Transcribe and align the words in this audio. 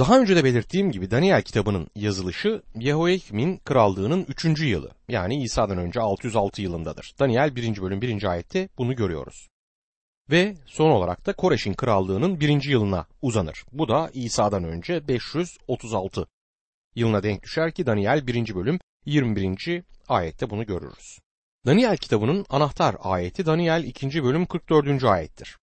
Daha 0.00 0.20
önce 0.20 0.36
de 0.36 0.44
belirttiğim 0.44 0.92
gibi 0.92 1.10
Daniel 1.10 1.42
kitabının 1.42 1.86
yazılışı 1.94 2.62
Yehoyakim'in 2.74 3.56
krallığının 3.56 4.26
3. 4.28 4.44
yılı 4.60 4.90
yani 5.08 5.42
İsa'dan 5.42 5.78
önce 5.78 6.00
606 6.00 6.62
yılındadır. 6.62 7.14
Daniel 7.18 7.56
1. 7.56 7.82
bölüm 7.82 8.02
1. 8.02 8.24
ayette 8.24 8.68
bunu 8.78 8.96
görüyoruz. 8.96 9.48
Ve 10.30 10.54
son 10.66 10.90
olarak 10.90 11.26
da 11.26 11.32
Koreş'in 11.32 11.74
krallığının 11.74 12.40
1. 12.40 12.64
yılına 12.64 13.06
uzanır. 13.22 13.64
Bu 13.72 13.88
da 13.88 14.10
İsa'dan 14.14 14.64
önce 14.64 15.08
536 15.08 16.26
yılına 16.94 17.22
denk 17.22 17.42
düşer 17.42 17.72
ki 17.72 17.86
Daniel 17.86 18.26
1. 18.26 18.54
bölüm 18.54 18.78
21. 19.04 19.82
ayette 20.08 20.50
bunu 20.50 20.66
görürüz. 20.66 21.18
Daniel 21.66 21.96
kitabının 21.96 22.46
anahtar 22.48 22.96
ayeti 23.00 23.46
Daniel 23.46 23.84
2. 23.84 24.24
bölüm 24.24 24.46
44. 24.46 25.04
ayettir. 25.04 25.58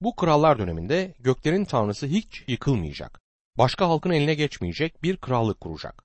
Bu 0.00 0.16
krallar 0.16 0.58
döneminde 0.58 1.14
göklerin 1.18 1.64
tanrısı 1.64 2.06
hiç 2.06 2.44
yıkılmayacak 2.48 3.23
başka 3.58 3.88
halkın 3.88 4.10
eline 4.10 4.34
geçmeyecek 4.34 5.02
bir 5.02 5.16
krallık 5.16 5.60
kuracak. 5.60 6.04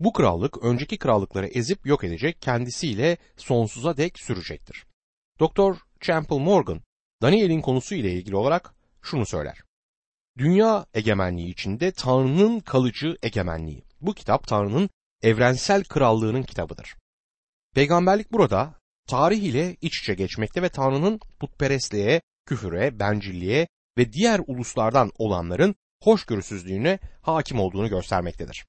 Bu 0.00 0.12
krallık 0.12 0.64
önceki 0.64 0.98
krallıkları 0.98 1.46
ezip 1.46 1.86
yok 1.86 2.04
edecek, 2.04 2.42
kendisiyle 2.42 3.16
sonsuza 3.36 3.96
dek 3.96 4.18
sürecektir. 4.18 4.86
Doktor 5.40 5.76
Champel 6.00 6.36
Morgan, 6.36 6.80
Daniel'in 7.22 7.60
konusu 7.60 7.94
ile 7.94 8.12
ilgili 8.12 8.36
olarak 8.36 8.74
şunu 9.02 9.26
söyler. 9.26 9.58
Dünya 10.38 10.86
egemenliği 10.94 11.48
içinde 11.48 11.92
Tanrı'nın 11.92 12.60
kalıcı 12.60 13.16
egemenliği. 13.22 13.84
Bu 14.00 14.14
kitap 14.14 14.48
Tanrı'nın 14.48 14.90
evrensel 15.22 15.84
krallığının 15.84 16.42
kitabıdır. 16.42 16.96
Peygamberlik 17.74 18.32
burada 18.32 18.74
tarih 19.08 19.42
ile 19.42 19.76
iç 19.80 20.00
içe 20.00 20.14
geçmekte 20.14 20.62
ve 20.62 20.68
Tanrı'nın 20.68 21.20
putperestliğe, 21.40 22.20
küfüre, 22.46 22.98
bencilliğe 22.98 23.68
ve 23.98 24.12
diğer 24.12 24.40
uluslardan 24.46 25.10
olanların 25.18 25.74
hoşgörüsüzlüğüne 26.04 26.98
hakim 27.22 27.60
olduğunu 27.60 27.88
göstermektedir. 27.88 28.66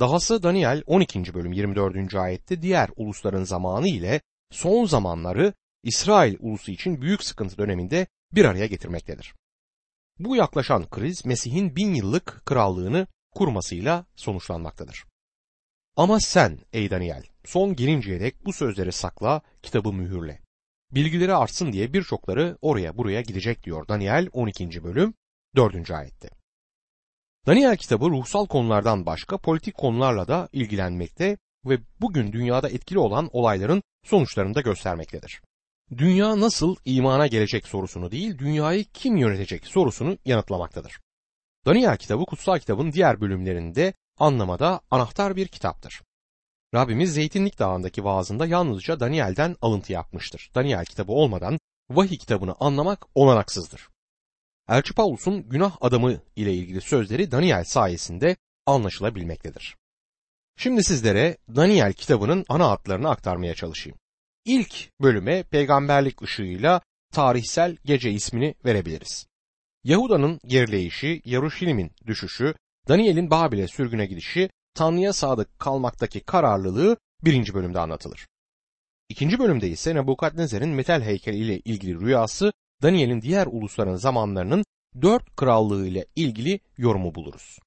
Dahası 0.00 0.42
Daniel 0.42 0.82
12. 0.86 1.34
bölüm 1.34 1.52
24. 1.52 2.14
ayette 2.14 2.62
diğer 2.62 2.90
ulusların 2.96 3.44
zamanı 3.44 3.88
ile 3.88 4.20
son 4.50 4.84
zamanları 4.84 5.54
İsrail 5.82 6.36
ulusu 6.40 6.70
için 6.70 7.00
büyük 7.00 7.24
sıkıntı 7.24 7.58
döneminde 7.58 8.06
bir 8.32 8.44
araya 8.44 8.66
getirmektedir. 8.66 9.34
Bu 10.18 10.36
yaklaşan 10.36 10.90
kriz 10.90 11.26
Mesih'in 11.26 11.76
bin 11.76 11.94
yıllık 11.94 12.42
krallığını 12.44 13.06
kurmasıyla 13.34 14.06
sonuçlanmaktadır. 14.16 15.04
Ama 15.96 16.20
sen 16.20 16.58
ey 16.72 16.90
Daniel 16.90 17.22
son 17.44 17.76
gelinceye 17.76 18.20
dek 18.20 18.44
bu 18.44 18.52
sözleri 18.52 18.92
sakla, 18.92 19.42
kitabı 19.62 19.92
mühürle. 19.92 20.40
Bilgileri 20.90 21.34
artsın 21.34 21.72
diye 21.72 21.92
birçokları 21.92 22.58
oraya 22.62 22.96
buraya 22.96 23.20
gidecek 23.20 23.62
diyor 23.62 23.88
Daniel 23.88 24.28
12. 24.32 24.84
bölüm 24.84 25.14
4. 25.56 25.90
ayette. 25.90 26.28
Daniel 27.46 27.76
kitabı 27.76 28.10
ruhsal 28.10 28.46
konulardan 28.46 29.06
başka 29.06 29.38
politik 29.38 29.74
konularla 29.74 30.28
da 30.28 30.48
ilgilenmekte 30.52 31.38
ve 31.64 31.78
bugün 32.00 32.32
dünyada 32.32 32.68
etkili 32.68 32.98
olan 32.98 33.30
olayların 33.32 33.82
sonuçlarını 34.04 34.54
da 34.54 34.60
göstermektedir. 34.60 35.42
Dünya 35.96 36.40
nasıl 36.40 36.76
imana 36.84 37.26
gelecek 37.26 37.66
sorusunu 37.66 38.10
değil, 38.10 38.38
dünyayı 38.38 38.84
kim 38.84 39.16
yönetecek 39.16 39.66
sorusunu 39.66 40.18
yanıtlamaktadır. 40.24 41.00
Daniel 41.66 41.96
kitabı 41.96 42.24
kutsal 42.24 42.58
kitabın 42.58 42.92
diğer 42.92 43.20
bölümlerinde 43.20 43.94
anlamada 44.18 44.80
anahtar 44.90 45.36
bir 45.36 45.48
kitaptır. 45.48 46.02
Rabbimiz 46.74 47.14
Zeytinlik 47.14 47.58
Dağı'ndaki 47.58 48.04
vaazında 48.04 48.46
yalnızca 48.46 49.00
Daniel'den 49.00 49.56
alıntı 49.62 49.92
yapmıştır. 49.92 50.50
Daniel 50.54 50.84
kitabı 50.84 51.12
olmadan 51.12 51.58
vahiy 51.90 52.18
kitabını 52.18 52.54
anlamak 52.60 53.06
olanaksızdır. 53.14 53.88
Elçi 54.68 54.94
Paulus'un 54.94 55.48
günah 55.48 55.76
adamı 55.80 56.20
ile 56.36 56.54
ilgili 56.54 56.80
sözleri 56.80 57.30
Daniel 57.30 57.64
sayesinde 57.64 58.36
anlaşılabilmektedir. 58.66 59.76
Şimdi 60.56 60.84
sizlere 60.84 61.36
Daniel 61.56 61.92
kitabının 61.92 62.44
ana 62.48 62.70
hatlarını 62.70 63.10
aktarmaya 63.10 63.54
çalışayım. 63.54 63.98
İlk 64.44 64.90
bölüme 65.00 65.42
peygamberlik 65.42 66.22
ışığıyla 66.22 66.80
tarihsel 67.12 67.76
gece 67.84 68.10
ismini 68.10 68.54
verebiliriz. 68.64 69.26
Yahuda'nın 69.84 70.40
gerileyişi, 70.44 71.22
Yaruşilim'in 71.24 71.92
düşüşü, 72.06 72.54
Daniel'in 72.88 73.30
Babil'e 73.30 73.68
sürgüne 73.68 74.06
gidişi, 74.06 74.50
Tanrı'ya 74.74 75.12
sadık 75.12 75.58
kalmaktaki 75.58 76.20
kararlılığı 76.20 76.96
birinci 77.24 77.54
bölümde 77.54 77.80
anlatılır. 77.80 78.26
İkinci 79.08 79.38
bölümde 79.38 79.68
ise 79.68 79.94
Nebukadnezar'ın 79.94 80.68
metal 80.68 81.02
heykeli 81.02 81.36
ile 81.36 81.58
ilgili 81.58 82.00
rüyası 82.00 82.52
Daniel'in 82.82 83.22
diğer 83.22 83.46
ulusların 83.46 83.96
zamanlarının 83.96 84.64
dört 85.02 85.36
krallığı 85.36 85.86
ile 85.86 86.06
ilgili 86.16 86.60
yorumu 86.78 87.14
buluruz. 87.14 87.58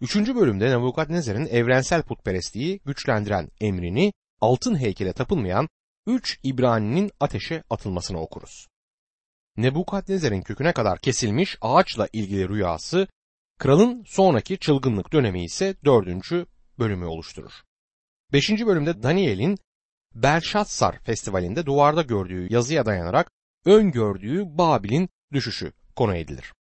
Üçüncü 0.00 0.36
bölümde 0.36 0.70
Nebukadnezar'ın 0.70 1.46
evrensel 1.46 2.02
putperestliği 2.02 2.80
güçlendiren 2.86 3.48
emrini 3.60 4.12
altın 4.40 4.78
heykele 4.78 5.12
tapılmayan 5.12 5.68
üç 6.06 6.40
İbrani'nin 6.42 7.10
ateşe 7.20 7.62
atılmasını 7.70 8.20
okuruz. 8.20 8.68
Nebukadnezar'ın 9.56 10.42
köküne 10.42 10.72
kadar 10.72 10.98
kesilmiş 10.98 11.58
ağaçla 11.60 12.08
ilgili 12.12 12.48
rüyası, 12.48 13.08
kralın 13.58 14.04
sonraki 14.06 14.58
çılgınlık 14.58 15.12
dönemi 15.12 15.44
ise 15.44 15.74
dördüncü 15.84 16.46
bölümü 16.78 17.06
oluşturur. 17.06 17.52
Beşinci 18.32 18.66
bölümde 18.66 19.02
Daniel'in 19.02 19.58
Belşatsar 20.14 20.98
Festivali'nde 20.98 21.66
duvarda 21.66 22.02
gördüğü 22.02 22.52
yazıya 22.52 22.86
dayanarak 22.86 23.30
öngördüğü 23.64 24.58
Babil'in 24.58 25.08
düşüşü 25.32 25.72
konu 25.96 26.16
edilir. 26.16 26.52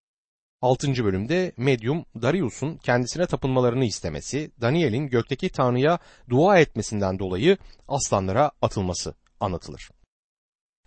6. 0.62 1.04
bölümde 1.04 1.52
medyum 1.58 2.06
Darius'un 2.22 2.78
kendisine 2.78 3.26
tapınmalarını 3.26 3.86
istemesi, 3.86 4.52
Daniel'in 4.62 5.08
gökteki 5.08 5.50
Tanrı'ya 5.50 6.00
dua 6.30 6.60
etmesinden 6.60 7.20
dolayı 7.20 7.58
aslanlara 7.88 8.52
atılması 8.62 9.14
anlatılır. 9.40 9.90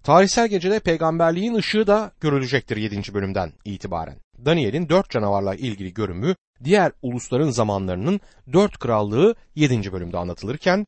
Tarihsel 0.03 0.49
gecede 0.49 0.81
peygamberliğin 0.81 1.55
ışığı 1.55 1.87
da 1.87 2.13
görülecektir 2.21 2.77
7. 2.77 3.15
bölümden 3.15 3.53
itibaren. 3.65 4.19
Daniel'in 4.45 4.89
dört 4.89 5.11
canavarla 5.11 5.55
ilgili 5.55 5.95
görümü 5.95 6.35
diğer 6.65 6.93
ulusların 7.03 7.51
zamanlarının 7.51 8.21
dört 8.53 8.79
krallığı 8.79 9.35
7. 9.55 9.93
bölümde 9.93 10.19
anlatılırken 10.19 10.87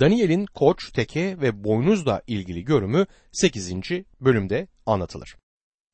Daniel'in 0.00 0.46
koç, 0.46 0.92
teke 0.92 1.40
ve 1.40 1.64
boynuzla 1.64 2.22
ilgili 2.26 2.64
görümü 2.64 3.06
8. 3.32 3.72
bölümde 4.20 4.68
anlatılır. 4.86 5.36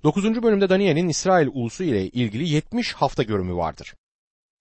9. 0.02 0.42
bölümde 0.42 0.68
Daniel'in 0.68 1.08
İsrail 1.08 1.46
ulusu 1.46 1.84
ile 1.84 2.08
ilgili 2.08 2.48
70 2.48 2.92
hafta 2.92 3.22
görümü 3.22 3.54
vardır. 3.54 3.94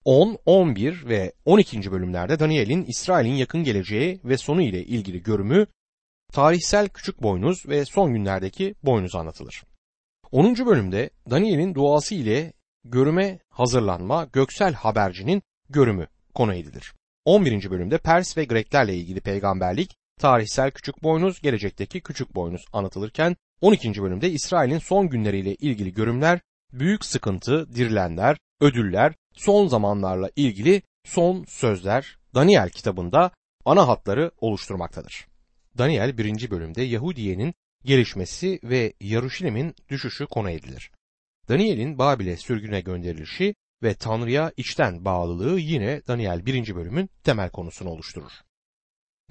10, 0.04 0.38
11 0.46 1.08
ve 1.08 1.32
12. 1.44 1.92
bölümlerde 1.92 2.38
Daniel'in 2.38 2.84
İsrail'in 2.84 3.34
yakın 3.34 3.64
geleceği 3.64 4.20
ve 4.24 4.36
sonu 4.36 4.62
ile 4.62 4.84
ilgili 4.84 5.22
görümü, 5.22 5.66
tarihsel 6.32 6.88
küçük 6.88 7.22
boynuz 7.22 7.68
ve 7.68 7.84
son 7.84 8.12
günlerdeki 8.12 8.74
boynuz 8.82 9.14
anlatılır. 9.14 9.64
10. 10.32 10.66
bölümde 10.66 11.10
Daniel'in 11.30 11.74
duası 11.74 12.14
ile 12.14 12.52
görüme 12.84 13.38
hazırlanma 13.50 14.24
göksel 14.24 14.74
habercinin 14.74 15.42
görümü 15.68 16.06
konu 16.34 16.54
edilir. 16.54 16.94
11. 17.28 17.70
bölümde 17.70 17.98
Pers 17.98 18.36
ve 18.36 18.44
Greklerle 18.44 18.96
ilgili 18.96 19.20
peygamberlik, 19.20 19.96
tarihsel 20.20 20.70
küçük 20.70 21.02
boynuz, 21.02 21.40
gelecekteki 21.40 22.00
küçük 22.00 22.34
boynuz 22.34 22.64
anlatılırken 22.72 23.36
12. 23.60 24.02
bölümde 24.02 24.30
İsrail'in 24.30 24.78
son 24.78 25.08
günleriyle 25.08 25.54
ilgili 25.54 25.94
görümler, 25.94 26.40
büyük 26.72 27.04
sıkıntı, 27.04 27.74
dirilenler, 27.74 28.36
ödüller, 28.60 29.14
son 29.32 29.66
zamanlarla 29.66 30.30
ilgili 30.36 30.82
son 31.04 31.44
sözler 31.44 32.18
Daniel 32.34 32.70
kitabında 32.70 33.30
ana 33.64 33.88
hatları 33.88 34.30
oluşturmaktadır. 34.40 35.26
Daniel 35.78 36.18
1. 36.18 36.50
bölümde 36.50 36.82
Yahudiye'nin 36.82 37.54
gelişmesi 37.84 38.60
ve 38.64 38.92
Yaruşilim'in 39.00 39.74
düşüşü 39.88 40.26
konu 40.26 40.50
edilir. 40.50 40.90
Daniel'in 41.48 41.98
Babil'e 41.98 42.36
sürgüne 42.36 42.80
gönderilişi 42.80 43.54
ve 43.82 43.94
Tanrı'ya 43.94 44.52
içten 44.56 45.04
bağlılığı 45.04 45.60
yine 45.60 46.02
Daniel 46.06 46.46
1. 46.46 46.74
bölümün 46.74 47.10
temel 47.24 47.50
konusunu 47.50 47.90
oluşturur. 47.90 48.32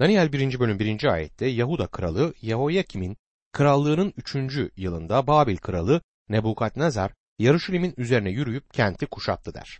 Daniel 0.00 0.32
1. 0.32 0.60
bölüm 0.60 0.78
1. 0.78 1.04
ayette 1.04 1.46
Yahuda 1.46 1.86
kralı 1.86 2.34
Yehoyakim'in 2.42 3.16
krallığının 3.52 4.12
3. 4.16 4.36
yılında 4.76 5.26
Babil 5.26 5.56
kralı 5.56 6.00
Nebukadnezar 6.28 7.12
Yarışilim'in 7.38 7.94
üzerine 7.96 8.30
yürüyüp 8.30 8.74
kenti 8.74 9.06
kuşattı 9.06 9.54
der. 9.54 9.78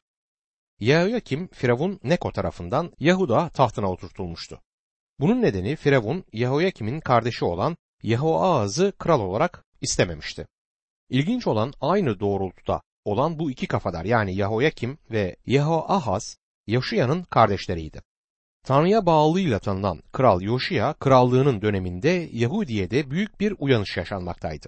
Yehoyakim 0.81 1.49
Firavun 1.49 2.01
Neko 2.03 2.33
tarafından 2.33 2.93
Yahuda 2.99 3.49
tahtına 3.49 3.91
oturtulmuştu. 3.91 4.61
Bunun 5.21 5.43
nedeni 5.43 5.77
Firavun 5.77 6.25
Yehoyakim'in 6.33 7.01
kardeşi 7.01 7.45
olan 7.45 7.77
Yehoahaz'ı 8.03 8.93
kral 8.99 9.21
olarak 9.21 9.65
istememişti. 9.81 10.47
İlginç 11.09 11.47
olan 11.47 11.73
aynı 11.81 12.21
doğrultuda 12.21 12.83
olan 13.09 13.39
bu 13.39 13.51
iki 13.51 13.67
kafadar 13.67 14.05
yani 14.05 14.35
Yahoyakim 14.35 14.99
ve 15.11 15.37
Yehoahaz 15.47 16.37
Yoşiya'nın 16.67 17.23
kardeşleriydi. 17.23 18.03
Tanrı'ya 18.65 19.07
bağlılığıyla 19.07 19.59
tanınan 19.59 20.03
Kral 20.13 20.41
Yoşiya 20.43 20.93
krallığının 20.93 21.63
döneminde 21.63 22.29
Yahudiye'de 22.33 23.11
büyük 23.11 23.41
bir 23.41 23.55
uyanış 23.59 23.97
yaşanmaktaydı. 23.97 24.67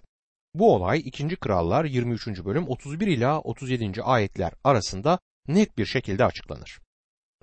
Bu 0.55 0.75
olay 0.75 1.03
2. 1.05 1.37
Krallar 1.37 1.85
23. 1.85 2.45
bölüm 2.45 2.69
31 2.69 3.07
ila 3.07 3.41
37. 3.41 4.03
ayetler 4.03 4.53
arasında 4.65 5.19
net 5.49 5.79
bir 5.79 5.87
şekilde 5.87 6.25
açıklanır. 6.25 6.81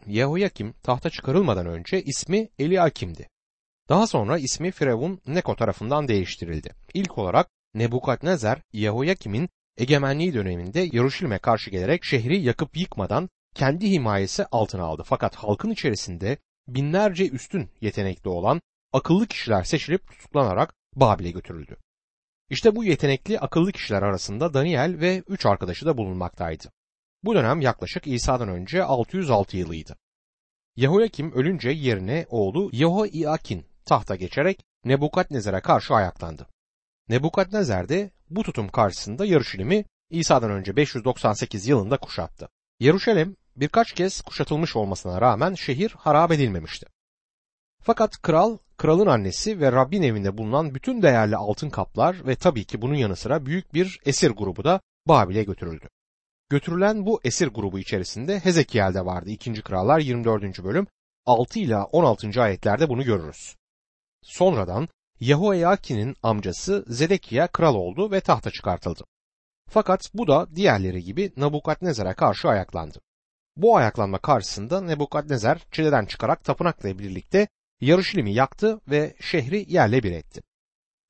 Yehoyakim 0.05 0.73
tahta 0.83 1.09
çıkarılmadan 1.09 1.65
önce 1.65 2.01
ismi 2.03 2.49
Eliakim'di. 2.59 3.29
Daha 3.89 4.07
sonra 4.07 4.38
ismi 4.38 4.71
Firavun 4.71 5.21
Neko 5.27 5.55
tarafından 5.55 6.07
değiştirildi. 6.07 6.73
İlk 6.94 7.17
olarak 7.17 7.49
Nebukadnezer 7.73 8.61
Yehoyakim'in 8.73 9.49
egemenliği 9.77 10.33
döneminde 10.33 10.79
Yeruşalim'e 10.79 11.38
karşı 11.38 11.69
gelerek 11.69 12.03
şehri 12.03 12.39
yakıp 12.39 12.77
yıkmadan 12.77 13.29
kendi 13.56 13.91
himayesi 13.91 14.45
altına 14.45 14.83
aldı. 14.83 15.03
Fakat 15.06 15.35
halkın 15.35 15.69
içerisinde 15.69 16.38
binlerce 16.68 17.29
üstün 17.29 17.69
yetenekli 17.81 18.29
olan 18.29 18.62
akıllı 18.94 19.27
kişiler 19.27 19.63
seçilip 19.63 20.07
tutuklanarak 20.07 20.74
Babil'e 20.95 21.31
götürüldü. 21.31 21.77
İşte 22.50 22.75
bu 22.75 22.83
yetenekli 22.83 23.39
akıllı 23.39 23.71
kişiler 23.71 24.01
arasında 24.01 24.53
Daniel 24.53 25.00
ve 25.00 25.24
üç 25.27 25.45
arkadaşı 25.45 25.85
da 25.85 25.97
bulunmaktaydı. 25.97 26.71
Bu 27.23 27.35
dönem 27.35 27.62
yaklaşık 27.62 28.07
İsa'dan 28.07 28.50
önce 28.50 28.83
606 28.83 29.57
yılıydı. 29.57 29.97
Yehoyakim 30.75 31.31
ölünce 31.31 31.69
yerine 31.69 32.25
oğlu 32.30 32.69
Yehoiakin 32.73 33.65
tahta 33.85 34.15
geçerek 34.15 34.65
Nebukadnezar'a 34.85 35.62
karşı 35.62 35.94
ayaklandı. 35.94 36.47
Nebukadnezar 37.09 37.89
de 37.89 38.12
bu 38.29 38.44
tutum 38.44 38.69
karşısında 38.69 39.25
Yarışilim'i 39.25 39.85
İsa'dan 40.09 40.51
önce 40.51 40.75
598 40.75 41.68
yılında 41.68 41.97
kuşattı. 41.97 42.50
Yeruşalim 42.79 43.35
birkaç 43.56 43.91
kez 43.91 44.21
kuşatılmış 44.21 44.75
olmasına 44.75 45.21
rağmen 45.21 45.53
şehir 45.53 45.95
harap 45.97 46.31
edilmemişti. 46.31 46.85
Fakat 47.83 48.21
kral, 48.21 48.57
kralın 48.77 49.07
annesi 49.07 49.59
ve 49.59 49.71
Rabbin 49.71 50.01
evinde 50.01 50.38
bulunan 50.38 50.75
bütün 50.75 51.01
değerli 51.01 51.35
altın 51.35 51.69
kaplar 51.69 52.27
ve 52.27 52.35
tabii 52.35 52.65
ki 52.65 52.81
bunun 52.81 52.95
yanı 52.95 53.15
sıra 53.15 53.45
büyük 53.45 53.74
bir 53.74 54.00
esir 54.06 54.31
grubu 54.31 54.63
da 54.63 54.81
Babil'e 55.07 55.44
götürüldü. 55.44 55.89
Götürülen 56.50 57.06
bu 57.06 57.19
esir 57.23 57.47
grubu 57.47 57.80
içerisinde 57.80 58.39
Hezekiel 58.39 58.94
de 58.94 59.06
vardı. 59.06 59.30
2. 59.30 59.62
Krallar 59.62 60.00
24. 60.00 60.63
bölüm 60.63 60.88
6 61.25 61.59
ila 61.59 61.85
16. 61.85 62.41
ayetlerde 62.41 62.89
bunu 62.89 63.03
görürüz. 63.03 63.56
Sonradan 64.23 64.88
Yehoiakin'in 65.19 66.15
amcası 66.23 66.85
Zedekiya 66.87 67.47
kral 67.47 67.75
oldu 67.75 68.11
ve 68.11 68.21
tahta 68.21 68.51
çıkartıldı. 68.51 69.03
Fakat 69.69 70.11
bu 70.13 70.27
da 70.27 70.55
diğerleri 70.55 71.03
gibi 71.03 71.31
Nabukadnezar'a 71.37 72.13
karşı 72.13 72.47
ayaklandı. 72.47 72.99
Bu 73.55 73.77
ayaklanma 73.77 74.17
karşısında 74.17 74.81
Nebukadnezar 74.81 75.61
çileden 75.71 76.05
çıkarak 76.05 76.43
tapınakla 76.43 76.99
birlikte 76.99 77.47
Yarışilim'i 77.81 78.33
yaktı 78.33 78.81
ve 78.87 79.15
şehri 79.19 79.65
yerle 79.67 80.03
bir 80.03 80.11
etti. 80.11 80.41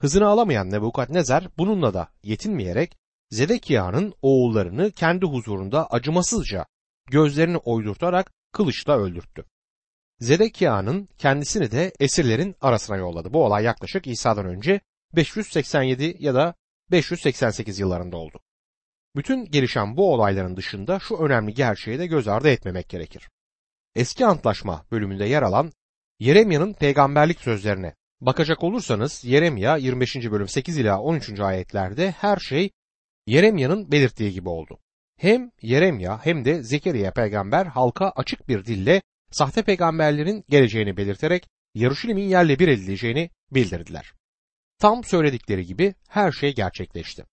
Hızını 0.02 0.28
alamayan 0.28 0.72
Nebukadnezar 0.72 1.48
bununla 1.58 1.94
da 1.94 2.08
yetinmeyerek 2.24 2.98
Zedekiya'nın 3.30 4.14
oğullarını 4.22 4.92
kendi 4.92 5.26
huzurunda 5.26 5.88
acımasızca 5.88 6.66
gözlerini 7.12 7.58
oydurtarak 7.58 8.32
kılıçla 8.52 8.98
öldürttü. 8.98 9.46
Zedekiya'nın 10.20 11.10
kendisini 11.18 11.72
de 11.72 11.94
esirlerin 12.00 12.56
arasına 12.62 12.98
yolladı. 12.98 13.34
Bu 13.34 13.46
olay 13.46 13.64
yaklaşık 13.64 14.08
İsa'dan 14.08 14.46
önce 14.46 14.82
587 15.16 16.16
ya 16.20 16.36
da 16.36 16.56
588 16.92 17.80
yıllarında 17.80 18.18
oldu. 18.18 18.40
Bütün 19.16 19.46
gelişen 19.46 19.98
bu 19.98 20.14
olayların 20.14 20.58
dışında 20.58 21.00
şu 21.00 21.18
önemli 21.18 21.54
gerçeği 21.54 22.00
de 22.00 22.08
göz 22.08 22.28
ardı 22.28 22.50
etmemek 22.50 22.90
gerekir. 22.90 23.30
Eski 23.96 24.26
Antlaşma 24.26 24.86
bölümünde 24.92 25.26
yer 25.26 25.42
alan 25.42 25.72
Yeremya'nın 26.20 26.74
peygamberlik 26.74 27.42
sözlerine 27.42 27.96
bakacak 28.22 28.64
olursanız 28.64 29.26
Yeremya 29.26 29.78
25. 29.78 30.16
bölüm 30.16 30.48
8 30.48 30.78
ila 30.78 31.00
13. 31.00 31.40
ayetlerde 31.40 32.12
her 32.12 32.38
şey 32.38 32.72
Yeremya'nın 33.28 33.92
belirttiği 33.92 34.34
gibi 34.34 34.50
oldu. 34.50 34.80
Hem 35.18 35.52
Yeremya 35.62 36.26
hem 36.26 36.46
de 36.46 36.64
Zekeriya 36.64 37.12
peygamber 37.12 37.66
halka 37.66 38.10
açık 38.16 38.48
bir 38.48 38.66
dille 38.66 39.02
sahte 39.38 39.64
peygamberlerin 39.64 40.46
geleceğini 40.50 40.98
belirterek 40.98 41.50
Yaruşilim'in 41.76 42.30
yerle 42.30 42.60
bir 42.60 42.68
edileceğini 42.68 43.30
bildirdiler. 43.52 44.14
Tam 44.80 45.04
söyledikleri 45.04 45.66
gibi 45.66 45.94
her 46.10 46.32
şey 46.32 46.56
gerçekleşti. 46.56 47.26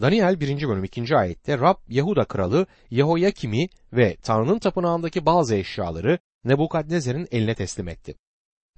Daniel 0.00 0.40
1. 0.40 0.68
bölüm 0.68 0.84
2. 0.84 1.16
ayette 1.16 1.58
Rab 1.58 1.76
Yahuda 1.88 2.24
kralı 2.24 2.66
Yehoyakim'i 2.90 3.68
ve 3.92 4.16
Tanrı'nın 4.22 4.58
tapınağındaki 4.58 5.26
bazı 5.26 5.54
eşyaları 5.54 6.18
Nebukadnezar'ın 6.44 7.28
eline 7.30 7.54
teslim 7.54 7.88
etti. 7.88 8.14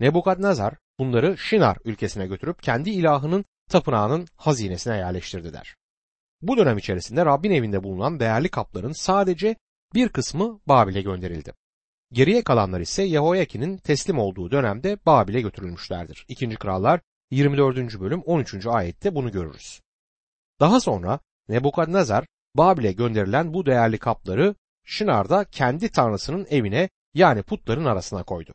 Nebukadnezar 0.01 0.75
bunları 0.99 1.39
Şinar 1.39 1.77
ülkesine 1.85 2.27
götürüp 2.27 2.63
kendi 2.63 2.91
ilahının 2.91 3.45
tapınağının 3.71 4.27
hazinesine 4.37 4.97
yerleştirdiler. 4.97 5.75
Bu 6.43 6.57
dönem 6.57 6.79
içerisinde 6.79 7.27
Rabbin 7.27 7.51
evinde 7.51 7.83
bulunan 7.83 8.21
değerli 8.21 8.49
kapların 8.49 8.93
sadece 8.93 9.57
bir 9.95 10.09
kısmı 10.09 10.61
Babil'e 10.67 11.03
gönderildi. 11.03 11.53
Geriye 12.13 12.43
kalanlar 12.43 12.81
ise 12.81 13.03
Yehoyakin'in 13.03 13.77
teslim 13.77 14.19
olduğu 14.19 14.51
dönemde 14.51 14.99
Babil'e 15.07 15.41
götürülmüşlerdir. 15.41 16.25
2. 16.29 16.49
Krallar 16.49 17.01
24. 17.31 18.01
bölüm 18.01 18.21
13. 18.21 18.67
ayette 18.67 19.15
bunu 19.15 19.33
görürüz. 19.33 19.81
Daha 20.61 20.81
sonra 20.81 21.21
Nebukadnezar 21.49 22.27
Babil'e 22.55 22.93
gönderilen 22.93 23.55
bu 23.55 23.67
değerli 23.67 23.99
kapları 23.99 24.55
Şinar'da 24.85 25.45
kendi 25.45 25.89
tanrısının 25.89 26.47
evine 26.51 26.89
yani 27.15 27.43
putların 27.43 27.85
arasına 27.85 28.23
koydu. 28.23 28.55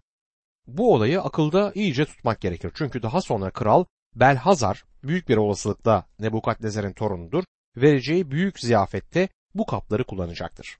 Bu 0.67 0.93
olayı 0.93 1.21
akılda 1.21 1.71
iyice 1.75 2.05
tutmak 2.05 2.41
gerekir. 2.41 2.71
Çünkü 2.75 3.03
daha 3.03 3.21
sonra 3.21 3.51
kral 3.51 3.85
Belhazar 4.15 4.83
büyük 5.03 5.29
bir 5.29 5.37
olasılıkla 5.37 6.05
Nebukadnezar'ın 6.19 6.93
torunudur. 6.93 7.43
Vereceği 7.77 8.31
büyük 8.31 8.59
ziyafette 8.59 9.29
bu 9.55 9.65
kapları 9.65 10.03
kullanacaktır. 10.03 10.77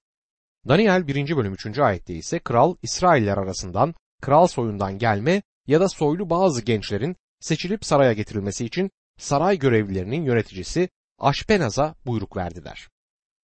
Daniel 0.68 1.08
1. 1.08 1.38
bölüm 1.38 1.54
3. 1.54 1.80
ayette 1.80 2.14
ise 2.14 2.40
kral 2.40 2.76
İsrailler 2.82 3.38
arasından 3.38 3.94
kral 4.22 4.48
soyundan 4.48 4.98
gelme 4.98 5.42
ya 5.68 5.82
da 5.82 5.90
soylu 5.90 6.30
bazı 6.30 6.62
gençlerin 6.62 7.16
seçilip 7.40 7.86
saraya 7.86 8.14
getirilmesi 8.14 8.66
için 8.66 8.92
saray 9.18 9.60
görevlilerinin 9.60 10.24
yöneticisi 10.24 10.90
Aşpenaz'a 11.20 11.96
buyruk 12.06 12.38
verdiler. 12.38 12.90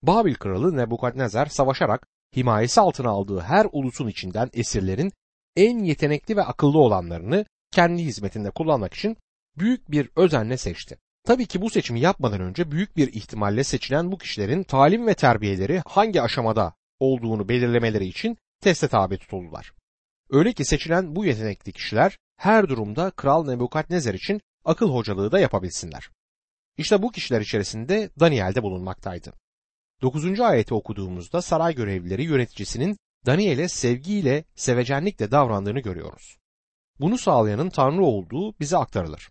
Babil 0.01 0.36
kralı 0.36 0.77
Nebukadnezar 0.77 1.45
savaşarak 1.45 2.07
himayesi 2.36 2.81
altına 2.81 3.10
aldığı 3.10 3.39
her 3.39 3.68
ulusun 3.71 4.07
içinden 4.07 4.50
esirlerin 4.54 5.12
en 5.56 5.80
yetenekli 5.80 6.38
ve 6.38 6.44
akıllı 6.44 6.80
olanlarını 6.80 7.45
kendi 7.71 8.04
hizmetinde 8.04 8.50
kullanmak 8.51 8.94
için 8.94 9.18
büyük 9.57 9.92
bir 9.92 10.09
özenle 10.16 10.57
seçti. 10.57 10.98
Tabii 11.24 11.45
ki 11.45 11.62
bu 11.62 11.69
seçimi 11.69 12.00
yapmadan 12.00 12.42
önce 12.42 12.71
büyük 12.71 12.98
bir 12.98 13.13
ihtimalle 13.13 13.63
seçilen 13.63 14.12
bu 14.12 14.18
kişilerin 14.18 14.63
talim 14.63 15.07
ve 15.07 15.13
terbiyeleri 15.13 15.81
hangi 15.86 16.21
aşamada 16.21 16.74
olduğunu 17.03 17.50
belirlemeleri 17.50 18.05
için 18.05 18.38
teste 18.61 18.88
tabi 18.88 19.17
tutuldular. 19.17 19.73
Öyle 20.30 20.54
ki 20.54 20.66
seçilen 20.66 21.16
bu 21.16 21.25
yetenekli 21.25 21.71
kişiler 21.71 22.18
her 22.37 22.69
durumda 22.69 23.11
Kral 23.11 23.45
Nebukadnezar 23.45 24.13
için 24.13 24.42
akıl 24.66 24.89
hocalığı 24.89 25.31
da 25.31 25.39
yapabilsinler. 25.39 26.09
İşte 26.78 27.01
bu 27.01 27.11
kişiler 27.11 27.42
içerisinde 27.42 28.09
Daniel 28.19 28.56
de 28.56 28.63
bulunmaktaydı. 28.63 29.33
9. 30.01 30.39
ayeti 30.39 30.73
okuduğumuzda 30.73 31.42
saray 31.42 31.75
görevlileri 31.75 32.23
yöneticisinin 32.23 32.97
Daniel'e 33.25 33.68
sevgiyle, 33.68 34.44
sevecenlikle 34.56 35.31
davrandığını 35.31 35.80
görüyoruz. 35.80 36.37
Bunu 36.99 37.18
sağlayanın 37.18 37.69
Tanrı 37.69 38.04
olduğu 38.04 38.59
bize 38.59 38.78
aktarılır. 38.78 39.30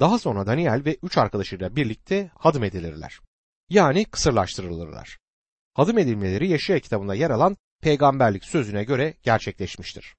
Daha 0.00 0.18
sonra 0.18 0.46
Daniel 0.46 0.84
ve 0.84 0.96
üç 1.02 1.18
arkadaşıyla 1.18 1.76
birlikte 1.76 2.30
hadım 2.34 2.64
edilirler. 2.64 3.20
Yani 3.68 4.04
kısırlaştırılırlar. 4.04 5.18
Hadım 5.76 5.98
edilmeleri 5.98 6.48
Yeşaya 6.48 6.80
kitabında 6.80 7.14
yer 7.14 7.30
alan 7.30 7.56
peygamberlik 7.82 8.44
sözüne 8.44 8.84
göre 8.84 9.14
gerçekleşmiştir. 9.22 10.14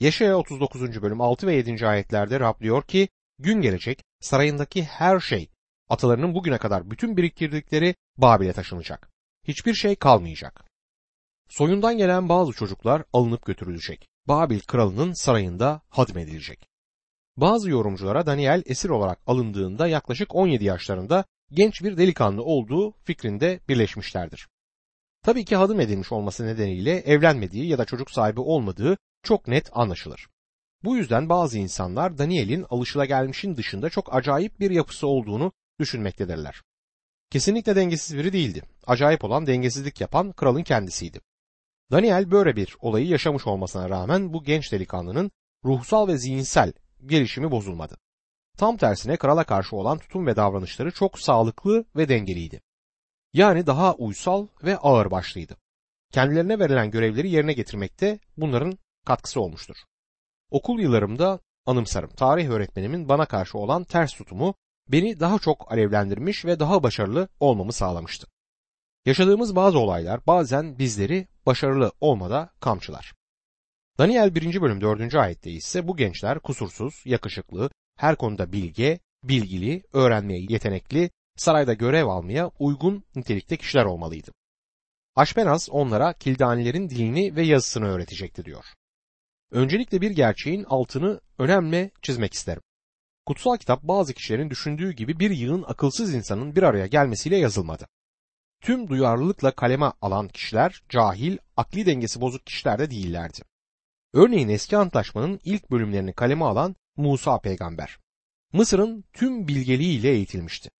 Yeşaya 0.00 0.38
39. 0.38 1.02
bölüm 1.02 1.20
6 1.20 1.46
ve 1.46 1.54
7. 1.54 1.86
ayetlerde 1.86 2.40
Rab 2.40 2.86
ki, 2.86 3.08
gün 3.38 3.60
gelecek 3.60 4.04
sarayındaki 4.20 4.84
her 4.84 5.20
şey, 5.20 5.50
atalarının 5.88 6.34
bugüne 6.34 6.58
kadar 6.58 6.90
bütün 6.90 7.16
biriktirdikleri 7.16 7.94
Babil'e 8.16 8.52
taşınacak. 8.52 9.10
Hiçbir 9.48 9.74
şey 9.74 9.96
kalmayacak. 9.96 10.64
Soyundan 11.48 11.98
gelen 11.98 12.28
bazı 12.28 12.52
çocuklar 12.52 13.02
alınıp 13.12 13.46
götürülecek. 13.46 14.08
Babil 14.28 14.60
kralının 14.60 15.12
sarayında 15.12 15.80
hadmedilecek. 15.88 16.68
Bazı 17.36 17.70
yorumculara 17.70 18.26
Daniel 18.26 18.62
esir 18.66 18.88
olarak 18.88 19.18
alındığında 19.26 19.86
yaklaşık 19.86 20.34
17 20.34 20.64
yaşlarında 20.64 21.24
genç 21.50 21.82
bir 21.82 21.96
delikanlı 21.96 22.42
olduğu 22.42 22.92
fikrinde 23.04 23.60
birleşmişlerdir. 23.68 24.48
Tabii 25.22 25.44
ki 25.44 25.56
hadım 25.56 25.80
edilmiş 25.80 26.12
olması 26.12 26.46
nedeniyle 26.46 26.98
evlenmediği 26.98 27.68
ya 27.68 27.78
da 27.78 27.84
çocuk 27.84 28.10
sahibi 28.10 28.40
olmadığı 28.40 28.96
çok 29.22 29.48
net 29.48 29.70
anlaşılır. 29.72 30.26
Bu 30.84 30.96
yüzden 30.96 31.28
bazı 31.28 31.58
insanlar 31.58 32.18
Daniel'in 32.18 32.66
alışılagelmişin 32.70 33.56
dışında 33.56 33.90
çok 33.90 34.14
acayip 34.14 34.60
bir 34.60 34.70
yapısı 34.70 35.06
olduğunu 35.06 35.52
düşünmektedirler. 35.80 36.62
Kesinlikle 37.30 37.76
dengesiz 37.76 38.16
biri 38.16 38.32
değildi. 38.32 38.62
Acayip 38.86 39.24
olan 39.24 39.46
dengesizlik 39.46 40.00
yapan 40.00 40.32
kralın 40.32 40.62
kendisiydi. 40.62 41.20
Daniel 41.90 42.30
böyle 42.30 42.56
bir 42.56 42.76
olayı 42.80 43.06
yaşamış 43.06 43.46
olmasına 43.46 43.90
rağmen 43.90 44.32
bu 44.32 44.44
genç 44.44 44.72
delikanlının 44.72 45.30
ruhsal 45.64 46.08
ve 46.08 46.18
zihinsel 46.18 46.72
gelişimi 47.06 47.50
bozulmadı. 47.50 47.98
Tam 48.58 48.76
tersine 48.76 49.16
krala 49.16 49.44
karşı 49.44 49.76
olan 49.76 49.98
tutum 49.98 50.26
ve 50.26 50.36
davranışları 50.36 50.90
çok 50.90 51.18
sağlıklı 51.18 51.84
ve 51.96 52.08
dengeliydi. 52.08 52.60
Yani 53.32 53.66
daha 53.66 53.94
uysal 53.94 54.46
ve 54.64 54.76
ağırbaşlıydı. 54.76 55.56
kendilerine 56.12 56.58
verilen 56.58 56.90
görevleri 56.90 57.30
yerine 57.30 57.52
getirmekte 57.52 58.18
bunların 58.36 58.78
katkısı 59.06 59.40
olmuştur. 59.40 59.76
Okul 60.50 60.80
yıllarımda 60.80 61.40
anımsarım. 61.66 62.10
Tarih 62.10 62.48
öğretmenimin 62.48 63.08
bana 63.08 63.26
karşı 63.26 63.58
olan 63.58 63.84
ters 63.84 64.14
tutumu 64.14 64.54
beni 64.88 65.20
daha 65.20 65.38
çok 65.38 65.72
alevlendirmiş 65.72 66.44
ve 66.44 66.60
daha 66.60 66.82
başarılı 66.82 67.28
olmamı 67.40 67.72
sağlamıştı. 67.72 68.26
Yaşadığımız 69.06 69.56
bazı 69.56 69.78
olaylar 69.78 70.26
bazen 70.26 70.78
bizleri 70.78 71.26
başarılı 71.46 71.92
olmada 72.00 72.50
kamçılar. 72.60 73.14
Daniel 73.98 74.34
1. 74.34 74.62
bölüm 74.62 74.80
4. 74.80 75.14
ayette 75.14 75.50
ise 75.50 75.88
bu 75.88 75.96
gençler 75.96 76.38
kusursuz, 76.38 77.02
yakışıklı, 77.04 77.70
her 77.96 78.16
konuda 78.16 78.52
bilge, 78.52 79.00
bilgili, 79.24 79.82
öğrenmeye 79.92 80.46
yetenekli, 80.48 81.10
sarayda 81.40 81.74
görev 81.74 82.06
almaya 82.06 82.50
uygun 82.58 83.04
nitelikte 83.16 83.56
kişiler 83.56 83.84
olmalıydı. 83.84 84.32
Aşpenaz 85.16 85.68
onlara 85.70 86.12
kildanilerin 86.12 86.90
dilini 86.90 87.36
ve 87.36 87.42
yazısını 87.42 87.86
öğretecekti 87.88 88.44
diyor. 88.44 88.64
Öncelikle 89.50 90.00
bir 90.00 90.10
gerçeğin 90.10 90.64
altını 90.64 91.20
önemli 91.38 91.90
çizmek 92.02 92.34
isterim. 92.34 92.62
Kutsal 93.26 93.56
kitap 93.56 93.82
bazı 93.82 94.14
kişilerin 94.14 94.50
düşündüğü 94.50 94.92
gibi 94.92 95.20
bir 95.20 95.30
yığın 95.30 95.64
akılsız 95.68 96.14
insanın 96.14 96.56
bir 96.56 96.62
araya 96.62 96.86
gelmesiyle 96.86 97.36
yazılmadı. 97.36 97.86
Tüm 98.60 98.88
duyarlılıkla 98.88 99.50
kaleme 99.50 99.92
alan 100.00 100.28
kişiler 100.28 100.82
cahil, 100.88 101.38
akli 101.56 101.86
dengesi 101.86 102.20
bozuk 102.20 102.46
kişiler 102.46 102.78
de 102.78 102.90
değillerdi. 102.90 103.38
Örneğin 104.12 104.48
eski 104.48 104.76
antlaşmanın 104.76 105.40
ilk 105.44 105.70
bölümlerini 105.70 106.12
kaleme 106.12 106.44
alan 106.44 106.76
Musa 106.96 107.38
peygamber. 107.40 107.98
Mısır'ın 108.52 109.04
tüm 109.12 109.48
bilgeliğiyle 109.48 110.10
eğitilmişti. 110.10 110.70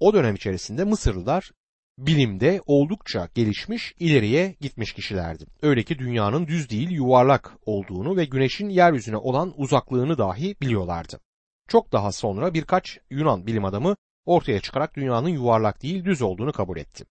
O 0.00 0.14
dönem 0.14 0.34
içerisinde 0.34 0.84
Mısırlılar 0.84 1.50
bilimde 1.98 2.60
oldukça 2.66 3.28
gelişmiş, 3.34 3.94
ileriye 3.98 4.56
gitmiş 4.60 4.92
kişilerdi. 4.92 5.44
Öyle 5.62 5.82
ki 5.82 5.98
dünyanın 5.98 6.46
düz 6.46 6.70
değil 6.70 6.90
yuvarlak 6.90 7.52
olduğunu 7.66 8.16
ve 8.16 8.24
güneşin 8.24 8.68
yeryüzüne 8.68 9.16
olan 9.16 9.52
uzaklığını 9.56 10.18
dahi 10.18 10.56
biliyorlardı. 10.60 11.20
Çok 11.68 11.92
daha 11.92 12.12
sonra 12.12 12.54
birkaç 12.54 12.98
Yunan 13.10 13.46
bilim 13.46 13.64
adamı 13.64 13.96
ortaya 14.24 14.60
çıkarak 14.60 14.96
dünyanın 14.96 15.28
yuvarlak 15.28 15.82
değil 15.82 16.04
düz 16.04 16.22
olduğunu 16.22 16.52
kabul 16.52 16.76
etti. 16.76 17.04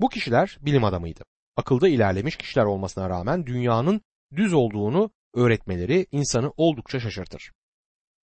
Bu 0.00 0.08
kişiler 0.08 0.58
bilim 0.60 0.84
adamıydı. 0.84 1.24
Akılda 1.56 1.88
ilerlemiş 1.88 2.36
kişiler 2.36 2.64
olmasına 2.64 3.10
rağmen 3.10 3.46
dünyanın 3.46 4.00
düz 4.36 4.52
olduğunu 4.54 5.10
öğretmeleri 5.34 6.06
insanı 6.12 6.52
oldukça 6.56 7.00
şaşırtır. 7.00 7.52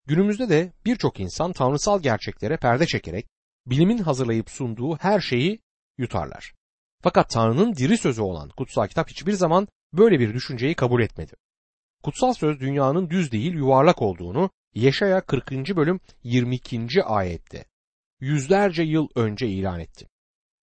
Günümüzde 0.05 0.49
de 0.49 0.73
birçok 0.85 1.19
insan 1.19 1.53
tanrısal 1.53 2.01
gerçeklere 2.01 2.57
perde 2.57 2.85
çekerek 2.85 3.25
bilimin 3.67 3.97
hazırlayıp 3.97 4.49
sunduğu 4.49 4.97
her 4.97 5.19
şeyi 5.19 5.61
yutarlar. 5.97 6.53
Fakat 7.01 7.29
Tanrı'nın 7.29 7.75
diri 7.75 7.97
sözü 7.97 8.21
olan 8.21 8.49
kutsal 8.49 8.87
kitap 8.87 9.09
hiçbir 9.09 9.33
zaman 9.33 9.67
böyle 9.93 10.19
bir 10.19 10.33
düşünceyi 10.33 10.75
kabul 10.75 11.01
etmedi. 11.01 11.33
Kutsal 12.03 12.33
söz 12.33 12.59
dünyanın 12.59 13.09
düz 13.09 13.31
değil 13.31 13.53
yuvarlak 13.53 14.01
olduğunu 14.01 14.49
Yeşaya 14.73 15.21
40. 15.21 15.51
bölüm 15.51 15.99
22. 16.23 17.03
ayette 17.03 17.65
yüzlerce 18.19 18.83
yıl 18.83 19.07
önce 19.15 19.47
ilan 19.47 19.79
etti. 19.79 20.07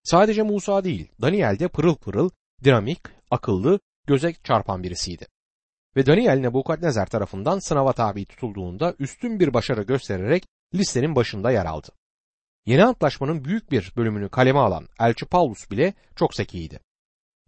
Sadece 0.02 0.42
Musa 0.42 0.84
değil, 0.84 1.08
Daniel 1.22 1.58
de 1.58 1.68
pırıl 1.68 1.94
pırıl, 1.96 2.30
dinamik, 2.64 3.00
akıllı, 3.30 3.80
göze 4.06 4.34
çarpan 4.44 4.82
birisiydi. 4.82 5.26
Ve 5.96 6.06
Daniel 6.06 6.38
Nebukadnezar 6.38 7.06
tarafından 7.06 7.58
sınava 7.58 7.92
tabi 7.92 8.24
tutulduğunda 8.24 8.94
üstün 8.98 9.40
bir 9.40 9.54
başarı 9.54 9.82
göstererek 9.82 10.44
listenin 10.74 11.16
başında 11.16 11.50
yer 11.50 11.66
aldı. 11.66 11.88
Yeni 12.66 12.84
Antlaşmanın 12.84 13.44
büyük 13.44 13.72
bir 13.72 13.92
bölümünü 13.96 14.28
kaleme 14.28 14.58
alan 14.58 14.88
Elçi 15.00 15.26
Paulus 15.26 15.70
bile 15.70 15.94
çok 16.16 16.34
zekiydi. 16.34 16.80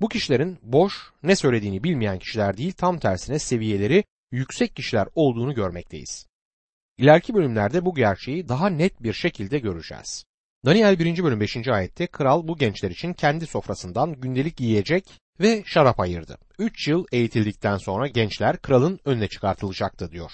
Bu 0.01 0.09
kişilerin 0.09 0.59
boş, 0.63 1.13
ne 1.23 1.37
söylediğini 1.37 1.85
bilmeyen 1.85 2.19
kişiler 2.19 2.57
değil 2.57 2.73
tam 2.73 2.99
tersine 2.99 3.39
seviyeleri 3.39 4.05
yüksek 4.33 4.77
kişiler 4.77 5.09
olduğunu 5.15 5.55
görmekteyiz. 5.55 6.27
İleriki 6.99 7.35
bölümlerde 7.35 7.85
bu 7.85 7.95
gerçeği 7.95 8.49
daha 8.49 8.69
net 8.69 9.03
bir 9.03 9.13
şekilde 9.13 9.59
göreceğiz. 9.59 10.25
Daniel 10.65 10.99
1. 10.99 11.25
bölüm 11.25 11.41
5. 11.41 11.69
ayette 11.69 12.07
kral 12.07 12.49
bu 12.49 12.57
gençler 12.57 12.91
için 12.91 13.13
kendi 13.13 13.47
sofrasından 13.47 14.13
gündelik 14.13 14.61
yiyecek 14.61 15.21
ve 15.41 15.63
şarap 15.67 16.01
ayırdı. 16.01 16.39
3 16.59 16.89
yıl 16.89 17.07
eğitildikten 17.13 17.77
sonra 17.77 18.07
gençler 18.07 18.57
kralın 18.59 19.01
önüne 19.05 19.29
çıkartılacaktı 19.29 20.11
diyor. 20.11 20.33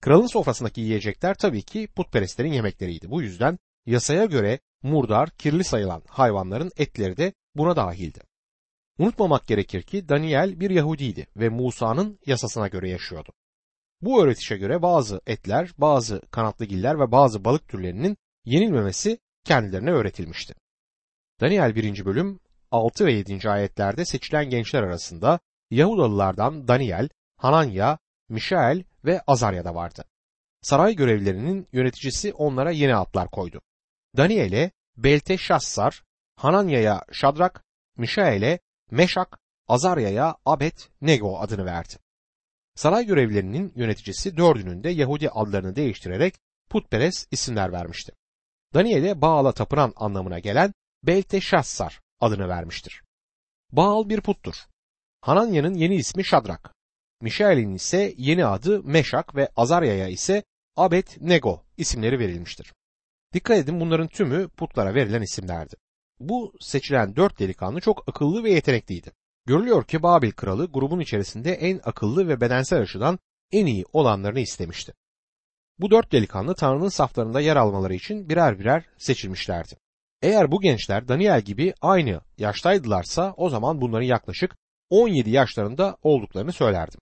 Kralın 0.00 0.26
sofrasındaki 0.26 0.80
yiyecekler 0.80 1.34
tabii 1.34 1.62
ki 1.62 1.88
putperestlerin 1.96 2.52
yemekleriydi. 2.52 3.10
Bu 3.10 3.22
yüzden 3.22 3.58
yasaya 3.86 4.24
göre 4.24 4.58
murdar, 4.82 5.30
kirli 5.30 5.64
sayılan 5.64 6.02
hayvanların 6.08 6.70
etleri 6.76 7.16
de 7.16 7.32
buna 7.54 7.76
dahildi. 7.76 8.20
Unutmamak 8.98 9.46
gerekir 9.46 9.82
ki 9.82 10.08
Daniel 10.08 10.60
bir 10.60 10.70
Yahudiydi 10.70 11.26
ve 11.36 11.48
Musa'nın 11.48 12.18
yasasına 12.26 12.68
göre 12.68 12.90
yaşıyordu. 12.90 13.32
Bu 14.00 14.24
öğretişe 14.24 14.56
göre 14.56 14.82
bazı 14.82 15.20
etler, 15.26 15.70
bazı 15.78 16.20
kanatlı 16.30 16.64
giller 16.64 17.00
ve 17.00 17.12
bazı 17.12 17.44
balık 17.44 17.68
türlerinin 17.68 18.16
yenilmemesi 18.44 19.18
kendilerine 19.44 19.90
öğretilmişti. 19.90 20.54
Daniel 21.40 21.74
1. 21.74 22.04
bölüm 22.04 22.40
6 22.70 23.06
ve 23.06 23.12
7. 23.12 23.50
ayetlerde 23.50 24.04
seçilen 24.04 24.50
gençler 24.50 24.82
arasında 24.82 25.40
Yahudalılardan 25.70 26.68
Daniel, 26.68 27.08
Hananya, 27.36 27.98
Mişael 28.28 28.84
ve 29.04 29.20
Azarya 29.26 29.64
da 29.64 29.74
vardı. 29.74 30.04
Saray 30.62 30.96
görevlilerinin 30.96 31.68
yöneticisi 31.72 32.32
onlara 32.32 32.70
yeni 32.70 32.96
adlar 32.96 33.30
koydu. 33.30 33.60
Daniel'e 34.16 34.70
Belteşassar, 34.96 36.02
Hananya'ya 36.36 37.04
Şadrak, 37.12 37.64
Mişael'e 37.96 38.58
Meşak, 38.90 39.38
Azarya'ya 39.68 40.36
Abed 40.46 40.78
Nego 41.00 41.38
adını 41.38 41.64
verdi. 41.64 41.94
Saray 42.74 43.06
görevlilerinin 43.06 43.72
yöneticisi 43.76 44.36
dördünün 44.36 44.84
de 44.84 44.90
Yahudi 44.90 45.30
adlarını 45.30 45.76
değiştirerek 45.76 46.34
putperest 46.70 47.32
isimler 47.32 47.72
vermişti. 47.72 48.12
Daniel'e 48.74 49.20
Baal'a 49.20 49.52
tapınan 49.52 49.92
anlamına 49.96 50.38
gelen 50.38 50.74
Belteşassar 51.02 52.00
adını 52.20 52.48
vermiştir. 52.48 53.02
Baal 53.72 54.08
bir 54.08 54.20
puttur. 54.20 54.54
Hananya'nın 55.20 55.74
yeni 55.74 55.94
ismi 55.94 56.24
Şadrak. 56.24 56.74
Mişael'in 57.20 57.74
ise 57.74 58.14
yeni 58.18 58.46
adı 58.46 58.82
Meşak 58.82 59.34
ve 59.36 59.48
Azarya'ya 59.56 60.08
ise 60.08 60.44
Abed 60.76 61.08
Nego 61.20 61.64
isimleri 61.76 62.18
verilmiştir. 62.18 62.72
Dikkat 63.34 63.58
edin 63.58 63.80
bunların 63.80 64.08
tümü 64.08 64.48
putlara 64.48 64.94
verilen 64.94 65.22
isimlerdi. 65.22 65.76
Bu 66.20 66.52
seçilen 66.60 67.16
dört 67.16 67.38
delikanlı 67.38 67.80
çok 67.80 68.08
akıllı 68.08 68.44
ve 68.44 68.50
yetenekliydi. 68.50 69.12
Görülüyor 69.46 69.84
ki 69.84 70.02
Babil 70.02 70.30
kralı 70.30 70.66
grubun 70.66 71.00
içerisinde 71.00 71.52
en 71.52 71.80
akıllı 71.84 72.28
ve 72.28 72.40
bedensel 72.40 72.80
açıdan 72.80 73.18
en 73.52 73.66
iyi 73.66 73.84
olanlarını 73.92 74.40
istemişti. 74.40 74.94
Bu 75.78 75.90
dört 75.90 76.12
delikanlı 76.12 76.54
Tanrı'nın 76.54 76.88
saflarında 76.88 77.40
yer 77.40 77.56
almaları 77.56 77.94
için 77.94 78.28
birer 78.28 78.58
birer 78.58 78.84
seçilmişlerdi. 78.98 79.74
Eğer 80.22 80.52
bu 80.52 80.60
gençler 80.60 81.08
Daniel 81.08 81.40
gibi 81.40 81.74
aynı 81.80 82.20
yaştaydılarsa 82.38 83.34
o 83.36 83.48
zaman 83.48 83.80
bunların 83.80 84.06
yaklaşık 84.06 84.56
17 84.90 85.30
yaşlarında 85.30 85.96
olduklarını 86.02 86.52
söylerdim. 86.52 87.00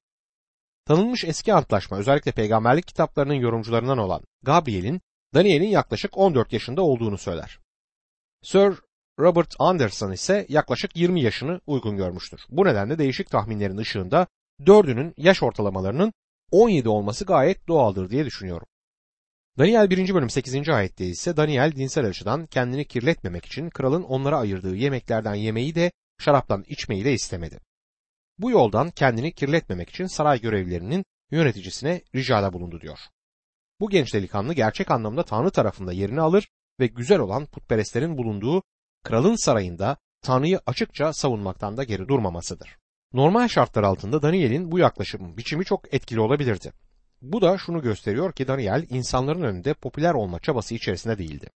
Tanınmış 0.85 1.25
eski 1.25 1.55
antlaşma 1.55 1.99
özellikle 1.99 2.33
peygamberlik 2.33 2.87
kitaplarının 2.87 3.35
yorumcularından 3.35 3.99
olan 3.99 4.23
Gabriel'in 4.43 5.01
Daniel'in 5.35 5.69
yaklaşık 5.69 6.19
14 6.19 6.53
yaşında 6.53 6.83
olduğunu 6.83 7.19
söyler. 7.19 7.59
Sir 8.43 8.75
Robert 9.19 9.55
Anderson 9.59 10.13
ise 10.13 10.47
yaklaşık 10.49 10.97
20 10.97 11.23
yaşını 11.23 11.61
uygun 11.67 11.97
görmüştür. 11.97 12.41
Bu 12.49 12.65
nedenle 12.65 12.99
değişik 12.99 13.31
tahminlerin 13.31 13.77
ışığında 13.77 14.27
dördünün 14.67 15.15
yaş 15.17 15.43
ortalamalarının 15.43 16.13
17 16.51 16.89
olması 16.89 17.25
gayet 17.25 17.69
doğaldır 17.69 18.11
diye 18.11 18.25
düşünüyorum. 18.25 18.67
Daniel 19.59 19.91
1. 19.91 20.15
bölüm 20.15 20.31
8. 20.31 20.69
ayette 20.69 21.07
ise 21.07 21.37
Daniel 21.37 21.73
dinsel 21.77 22.07
açıdan 22.07 22.47
kendini 22.47 22.85
kirletmemek 22.85 23.45
için 23.45 23.71
kralın 23.71 24.03
onlara 24.03 24.39
ayırdığı 24.39 24.77
yemeklerden 24.77 25.35
yemeyi 25.35 25.75
de 25.75 25.93
şaraptan 26.19 26.65
içmeyi 26.69 27.05
de 27.05 27.13
istemedi. 27.13 27.61
Bu 28.39 28.51
yoldan 28.51 28.91
kendini 28.91 29.33
kirletmemek 29.33 29.91
için 29.91 30.07
saray 30.07 30.41
görevlilerinin 30.41 31.05
yöneticisine 31.31 32.03
ricada 32.15 32.53
bulundu 32.53 32.81
diyor. 32.81 32.99
Bu 33.83 33.91
genç 33.91 34.15
delikanlı 34.15 34.55
gerçek 34.55 34.91
anlamda 34.91 35.25
Tanrı 35.25 35.51
tarafında 35.51 35.93
yerini 35.93 36.21
alır 36.21 36.49
ve 36.81 36.87
güzel 36.87 37.19
olan 37.19 37.47
putperestlerin 37.47 38.19
bulunduğu 38.19 38.63
kralın 39.05 39.37
sarayında 39.37 39.97
Tanrı'yı 40.21 40.61
açıkça 40.67 41.13
savunmaktan 41.13 41.77
da 41.77 41.85
geri 41.85 42.09
durmamasıdır. 42.09 42.79
Normal 43.13 43.49
şartlar 43.49 43.83
altında 43.83 44.23
Daniel'in 44.23 44.73
bu 44.73 44.79
yaklaşım 44.79 45.37
biçimi 45.37 45.65
çok 45.65 45.95
etkili 45.95 46.21
olabilirdi. 46.21 46.73
Bu 47.23 47.43
da 47.43 47.59
şunu 47.59 47.83
gösteriyor 47.83 48.33
ki 48.33 48.49
Daniel 48.49 48.87
insanların 48.91 49.43
önünde 49.43 49.75
popüler 49.75 50.15
olma 50.15 50.41
çabası 50.41 50.75
içerisinde 50.75 51.19
değildi. 51.19 51.51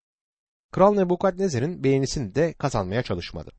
Kral 0.72 0.94
Nebukadnezar'ın 0.94 1.84
beğenisini 1.84 2.36
de 2.36 2.54
kazanmaya 2.54 3.04
çalışmadı. 3.04 3.52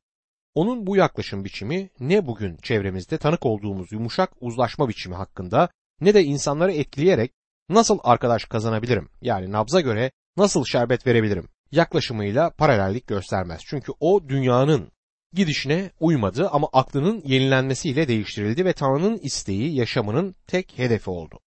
Onun 0.55 0.87
bu 0.87 0.95
yaklaşım 0.95 1.45
biçimi 1.45 1.89
ne 1.99 2.27
bugün 2.27 2.57
çevremizde 2.57 3.17
tanık 3.17 3.45
olduğumuz 3.45 3.91
yumuşak 3.91 4.31
uzlaşma 4.41 4.89
biçimi 4.89 5.15
hakkında 5.15 5.69
ne 6.01 6.13
de 6.13 6.23
insanları 6.23 6.71
etkileyerek 6.71 7.36
nasıl 7.69 7.99
arkadaş 8.03 8.45
kazanabilirim 8.45 9.09
yani 9.21 9.51
nabza 9.51 9.81
göre 9.81 10.11
nasıl 10.37 10.65
şerbet 10.65 11.07
verebilirim 11.07 11.49
yaklaşımıyla 11.71 12.49
paralellik 12.49 13.07
göstermez. 13.07 13.61
Çünkü 13.65 13.91
o 13.99 14.29
dünyanın 14.29 14.91
gidişine 15.33 15.91
uymadı 15.99 16.49
ama 16.49 16.69
aklının 16.73 17.21
yenilenmesiyle 17.25 18.07
değiştirildi 18.07 18.65
ve 18.65 18.73
Tanrı'nın 18.73 19.17
isteği 19.17 19.75
yaşamının 19.75 20.35
tek 20.47 20.77
hedefi 20.77 21.09
oldu. 21.09 21.39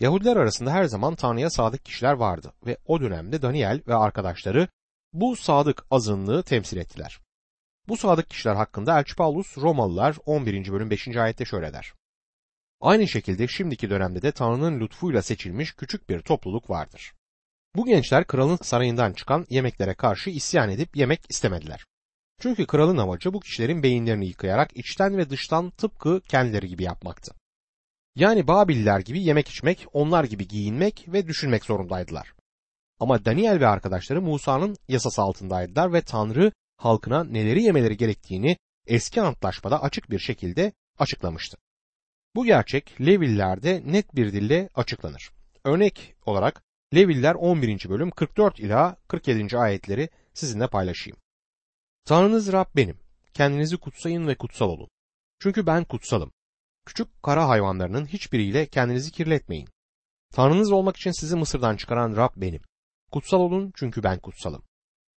Yahudiler 0.00 0.36
arasında 0.36 0.72
her 0.72 0.84
zaman 0.84 1.14
Tanrı'ya 1.14 1.50
sadık 1.50 1.84
kişiler 1.84 2.12
vardı 2.12 2.52
ve 2.66 2.76
o 2.86 3.00
dönemde 3.00 3.42
Daniel 3.42 3.80
ve 3.88 3.94
arkadaşları 3.94 4.68
bu 5.12 5.36
sadık 5.36 5.84
azınlığı 5.90 6.42
temsil 6.42 6.76
ettiler. 6.76 7.18
Bu 7.88 7.96
sadık 7.96 8.30
kişiler 8.30 8.54
hakkında 8.54 8.98
Elçi 8.98 9.16
Paulus 9.16 9.58
Romalılar 9.58 10.16
11. 10.26 10.72
bölüm 10.72 10.90
5. 10.90 11.16
ayette 11.16 11.44
şöyle 11.44 11.72
der. 11.72 11.92
Aynı 12.82 13.08
şekilde 13.08 13.48
şimdiki 13.48 13.90
dönemde 13.90 14.22
de 14.22 14.32
Tanrı'nın 14.32 14.80
lütfuyla 14.80 15.22
seçilmiş 15.22 15.72
küçük 15.72 16.08
bir 16.08 16.20
topluluk 16.20 16.70
vardır. 16.70 17.12
Bu 17.76 17.86
gençler 17.86 18.26
kralın 18.26 18.58
sarayından 18.62 19.12
çıkan 19.12 19.46
yemeklere 19.50 19.94
karşı 19.94 20.30
isyan 20.30 20.70
edip 20.70 20.96
yemek 20.96 21.20
istemediler. 21.28 21.84
Çünkü 22.40 22.66
kralın 22.66 22.96
amacı 22.96 23.32
bu 23.32 23.40
kişilerin 23.40 23.82
beyinlerini 23.82 24.26
yıkayarak 24.26 24.76
içten 24.76 25.16
ve 25.16 25.30
dıştan 25.30 25.70
tıpkı 25.70 26.20
kendileri 26.20 26.68
gibi 26.68 26.82
yapmaktı. 26.82 27.34
Yani 28.14 28.46
Babiller 28.46 29.00
gibi 29.00 29.22
yemek 29.22 29.48
içmek, 29.48 29.86
onlar 29.92 30.24
gibi 30.24 30.48
giyinmek 30.48 31.04
ve 31.08 31.26
düşünmek 31.26 31.64
zorundaydılar. 31.64 32.34
Ama 33.00 33.24
Daniel 33.24 33.60
ve 33.60 33.66
arkadaşları 33.66 34.22
Musa'nın 34.22 34.76
yasası 34.88 35.22
altındaydılar 35.22 35.92
ve 35.92 36.02
Tanrı 36.02 36.52
halkına 36.76 37.24
neleri 37.24 37.62
yemeleri 37.62 37.96
gerektiğini 37.96 38.56
eski 38.86 39.20
antlaşmada 39.22 39.82
açık 39.82 40.10
bir 40.10 40.18
şekilde 40.18 40.72
açıklamıştı. 40.98 41.56
Bu 42.34 42.44
gerçek 42.44 43.00
Levillerde 43.00 43.82
net 43.86 44.14
bir 44.16 44.32
dille 44.32 44.68
açıklanır. 44.74 45.30
Örnek 45.64 46.14
olarak 46.26 46.62
Leviller 46.94 47.34
11. 47.34 47.88
bölüm 47.88 48.10
44 48.10 48.60
ila 48.60 48.96
47. 49.08 49.58
ayetleri 49.58 50.08
sizinle 50.34 50.66
paylaşayım. 50.66 51.18
Tanrınız 52.04 52.52
Rab 52.52 52.66
benim. 52.76 52.98
Kendinizi 53.34 53.76
kutsayın 53.76 54.28
ve 54.28 54.34
kutsal 54.34 54.68
olun. 54.68 54.88
Çünkü 55.38 55.66
ben 55.66 55.84
kutsalım. 55.84 56.32
Küçük 56.86 57.22
kara 57.22 57.48
hayvanlarının 57.48 58.06
hiçbiriyle 58.06 58.66
kendinizi 58.66 59.10
kirletmeyin. 59.10 59.68
Tanrınız 60.34 60.72
olmak 60.72 60.96
için 60.96 61.10
sizi 61.10 61.36
Mısır'dan 61.36 61.76
çıkaran 61.76 62.16
Rab 62.16 62.30
benim. 62.36 62.60
Kutsal 63.10 63.40
olun 63.40 63.72
çünkü 63.76 64.02
ben 64.02 64.18
kutsalım. 64.18 64.62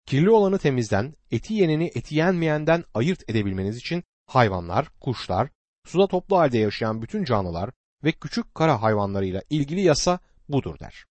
Kirli 0.05 0.29
olanı 0.29 0.57
temizden, 0.57 1.15
eti 1.31 1.53
yeneni 1.53 1.91
eti 1.95 2.15
yenmeyenden 2.15 2.84
ayırt 2.93 3.29
edebilmeniz 3.29 3.77
için 3.77 4.03
hayvanlar, 4.27 4.89
kuşlar, 5.01 5.50
suda 5.86 6.08
toplu 6.08 6.38
halde 6.38 6.58
yaşayan 6.58 7.01
bütün 7.01 7.24
canlılar 7.24 7.70
ve 8.04 8.12
küçük 8.12 8.56
kara 8.56 8.82
hayvanlarıyla 8.82 9.42
ilgili 9.50 9.82
yasa 9.82 10.20
budur 10.50 10.80
der. 10.80 11.06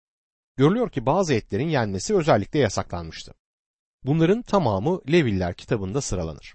Görülüyor 0.57 0.90
ki 0.90 1.07
bazı 1.07 1.35
etlerin 1.35 1.69
yenmesi 1.69 2.16
özellikle 2.16 2.59
yasaklanmıştı. 2.59 3.35
Bunların 4.04 4.43
tamamı 4.43 5.00
Leviller 5.12 5.54
kitabında 5.54 6.00
sıralanır. 6.00 6.54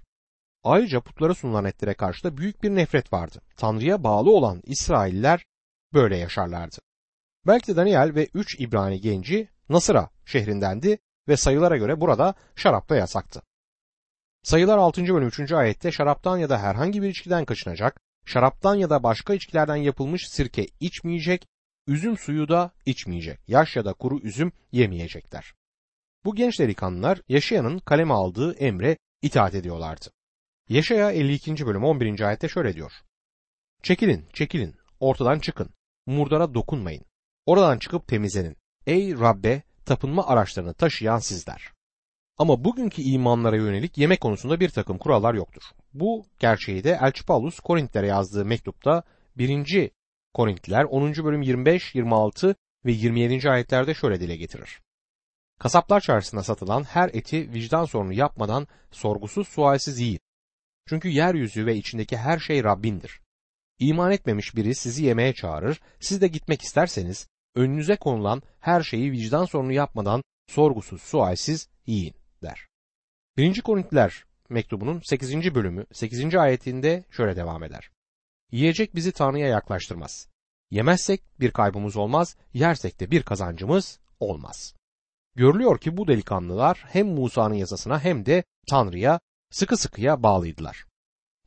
Ayrıca 0.64 1.00
putlara 1.00 1.34
sunulan 1.34 1.64
etlere 1.64 1.94
karşı 1.94 2.24
da 2.24 2.36
büyük 2.36 2.62
bir 2.62 2.70
nefret 2.70 3.12
vardı. 3.12 3.42
Tanrı'ya 3.56 4.04
bağlı 4.04 4.30
olan 4.30 4.62
İsrailler 4.64 5.46
böyle 5.94 6.16
yaşarlardı. 6.16 6.76
Belki 7.46 7.66
de 7.66 7.76
Daniel 7.76 8.14
ve 8.14 8.28
üç 8.34 8.60
İbrani 8.60 9.00
genci 9.00 9.48
Nasıra 9.68 10.10
şehrindendi 10.26 10.98
ve 11.28 11.36
sayılara 11.36 11.76
göre 11.76 12.00
burada 12.00 12.34
şarap 12.56 12.88
da 12.88 12.96
yasaktı. 12.96 13.42
Sayılar 14.42 14.78
6. 14.78 15.02
bölüm 15.02 15.28
3. 15.28 15.52
ayette 15.52 15.92
şaraptan 15.92 16.38
ya 16.38 16.48
da 16.48 16.58
herhangi 16.58 17.02
bir 17.02 17.08
içkiden 17.08 17.44
kaçınacak, 17.44 18.00
şaraptan 18.30 18.74
ya 18.74 18.90
da 18.90 19.02
başka 19.02 19.34
içkilerden 19.34 19.76
yapılmış 19.76 20.28
sirke 20.28 20.66
içmeyecek, 20.80 21.46
üzüm 21.86 22.18
suyu 22.18 22.48
da 22.48 22.72
içmeyecek, 22.86 23.38
yaş 23.48 23.76
ya 23.76 23.84
da 23.84 23.92
kuru 23.92 24.20
üzüm 24.20 24.52
yemeyecekler. 24.72 25.54
Bu 26.24 26.34
genç 26.34 26.58
delikanlılar 26.58 27.20
Yaşayan'ın 27.28 27.78
kaleme 27.78 28.14
aldığı 28.14 28.54
emre 28.54 28.96
itaat 29.22 29.54
ediyorlardı. 29.54 30.06
Yaşaya 30.68 31.10
52. 31.10 31.66
bölüm 31.66 31.84
11. 31.84 32.20
ayette 32.20 32.48
şöyle 32.48 32.74
diyor. 32.74 32.92
Çekilin, 33.82 34.26
çekilin, 34.32 34.76
ortadan 35.00 35.38
çıkın, 35.38 35.70
murdara 36.06 36.54
dokunmayın, 36.54 37.04
oradan 37.46 37.78
çıkıp 37.78 38.08
temizlenin. 38.08 38.56
Ey 38.86 39.12
Rabbe, 39.12 39.62
tapınma 39.84 40.26
araçlarını 40.26 40.74
taşıyan 40.74 41.18
sizler. 41.18 41.72
Ama 42.40 42.64
bugünkü 42.64 43.02
imanlara 43.02 43.56
yönelik 43.56 43.98
yemek 43.98 44.20
konusunda 44.20 44.60
bir 44.60 44.68
takım 44.68 44.98
kurallar 44.98 45.34
yoktur. 45.34 45.62
Bu 45.94 46.26
gerçeği 46.38 46.84
de 46.84 46.98
Elçi 47.02 47.24
Paulus 47.24 47.60
Korintlere 47.60 48.06
yazdığı 48.06 48.44
mektupta 48.44 49.02
1. 49.36 49.90
Korintliler 50.34 50.84
10. 50.84 51.14
bölüm 51.14 51.42
25, 51.42 51.94
26 51.94 52.54
ve 52.84 52.92
27. 52.92 53.50
ayetlerde 53.50 53.94
şöyle 53.94 54.20
dile 54.20 54.36
getirir. 54.36 54.80
Kasaplar 55.58 56.00
çarşısında 56.00 56.42
satılan 56.42 56.82
her 56.84 57.08
eti 57.08 57.52
vicdan 57.52 57.84
sorunu 57.84 58.12
yapmadan 58.12 58.66
sorgusuz 58.90 59.48
sualsiz 59.48 60.00
yiyin. 60.00 60.20
Çünkü 60.88 61.08
yeryüzü 61.08 61.66
ve 61.66 61.76
içindeki 61.76 62.16
her 62.16 62.38
şey 62.38 62.64
Rabbindir. 62.64 63.20
İman 63.78 64.12
etmemiş 64.12 64.56
biri 64.56 64.74
sizi 64.74 65.04
yemeğe 65.04 65.34
çağırır, 65.34 65.80
siz 66.00 66.20
de 66.20 66.28
gitmek 66.28 66.62
isterseniz 66.62 67.28
önünüze 67.54 67.96
konulan 67.96 68.42
her 68.60 68.82
şeyi 68.82 69.12
vicdan 69.12 69.44
sorunu 69.44 69.72
yapmadan 69.72 70.22
sorgusuz 70.46 71.02
sualsiz 71.02 71.68
yiyin 71.86 72.19
der. 72.42 72.66
1. 73.36 73.60
Korintiler 73.60 74.24
mektubunun 74.48 75.00
8. 75.04 75.54
bölümü 75.54 75.86
8. 75.92 76.34
ayetinde 76.34 77.04
şöyle 77.10 77.36
devam 77.36 77.62
eder. 77.62 77.90
Yiyecek 78.52 78.94
bizi 78.94 79.12
Tanrı'ya 79.12 79.46
yaklaştırmaz. 79.46 80.28
Yemezsek 80.70 81.40
bir 81.40 81.50
kaybımız 81.50 81.96
olmaz, 81.96 82.36
yersek 82.54 83.00
de 83.00 83.10
bir 83.10 83.22
kazancımız 83.22 83.98
olmaz. 84.20 84.74
Görülüyor 85.34 85.78
ki 85.78 85.96
bu 85.96 86.08
delikanlılar 86.08 86.84
hem 86.88 87.06
Musa'nın 87.06 87.54
yasasına 87.54 88.00
hem 88.00 88.26
de 88.26 88.44
Tanrı'ya 88.70 89.20
sıkı 89.50 89.76
sıkıya 89.76 90.22
bağlıydılar. 90.22 90.84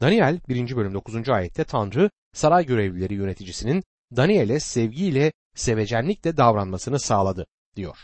Daniel 0.01 0.39
1. 0.49 0.75
bölüm 0.75 0.93
9. 0.93 1.29
ayette 1.29 1.63
Tanrı 1.63 2.09
saray 2.33 2.65
görevlileri 2.65 3.13
yöneticisinin 3.13 3.83
Daniel'e 4.15 4.59
sevgiyle, 4.59 5.33
sevecenlikle 5.55 6.37
davranmasını 6.37 6.99
sağladı 6.99 7.45
diyor. 7.75 7.97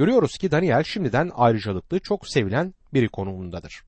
Görüyoruz 0.00 0.38
ki 0.38 0.50
Daniel 0.50 0.82
şimdiden 0.82 1.30
ayrıcalıklı, 1.34 1.98
çok 1.98 2.28
sevilen 2.28 2.74
biri 2.94 3.08
konumundadır. 3.08 3.84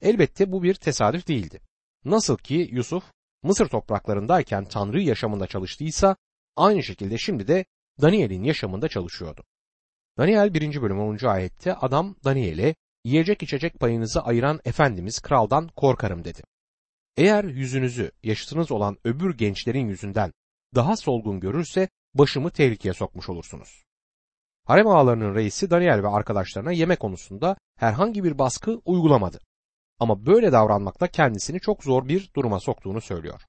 Elbette 0.00 0.52
bu 0.52 0.62
bir 0.62 0.74
tesadüf 0.74 1.28
değildi. 1.28 1.60
Nasıl 2.04 2.36
ki 2.36 2.68
Yusuf 2.72 3.04
Mısır 3.42 3.68
topraklarındayken 3.68 4.64
Tanrı 4.64 5.00
yaşamında 5.02 5.46
çalıştıysa 5.46 6.16
aynı 6.56 6.82
şekilde 6.82 7.18
şimdi 7.18 7.48
de 7.48 7.64
Daniel'in 8.00 8.42
yaşamında 8.42 8.88
çalışıyordu. 8.88 9.44
Daniel 10.18 10.54
1. 10.54 10.82
bölüm 10.82 11.00
10. 11.00 11.26
ayette 11.26 11.74
adam 11.74 12.16
Daniel'e 12.24 12.74
yiyecek 13.04 13.42
içecek 13.42 13.80
payınızı 13.80 14.20
ayıran 14.20 14.60
Efendimiz 14.64 15.20
kraldan 15.20 15.68
korkarım 15.68 16.24
dedi. 16.24 16.42
Eğer 17.16 17.44
yüzünüzü 17.44 18.10
yaşıtınız 18.22 18.72
olan 18.72 18.98
öbür 19.04 19.36
gençlerin 19.36 19.88
yüzünden 19.88 20.32
daha 20.74 20.96
solgun 20.96 21.40
görürse 21.40 21.88
başımı 22.14 22.50
tehlikeye 22.50 22.94
sokmuş 22.94 23.28
olursunuz. 23.28 23.82
Harem 24.64 24.88
ağalarının 24.88 25.34
reisi 25.34 25.70
Daniel 25.70 26.02
ve 26.02 26.08
arkadaşlarına 26.08 26.72
yemek 26.72 27.00
konusunda 27.00 27.56
herhangi 27.76 28.24
bir 28.24 28.38
baskı 28.38 28.80
uygulamadı. 28.84 29.38
Ama 29.98 30.26
böyle 30.26 30.52
davranmakla 30.52 31.06
kendisini 31.06 31.60
çok 31.60 31.84
zor 31.84 32.08
bir 32.08 32.30
duruma 32.36 32.60
soktuğunu 32.60 33.00
söylüyor. 33.00 33.42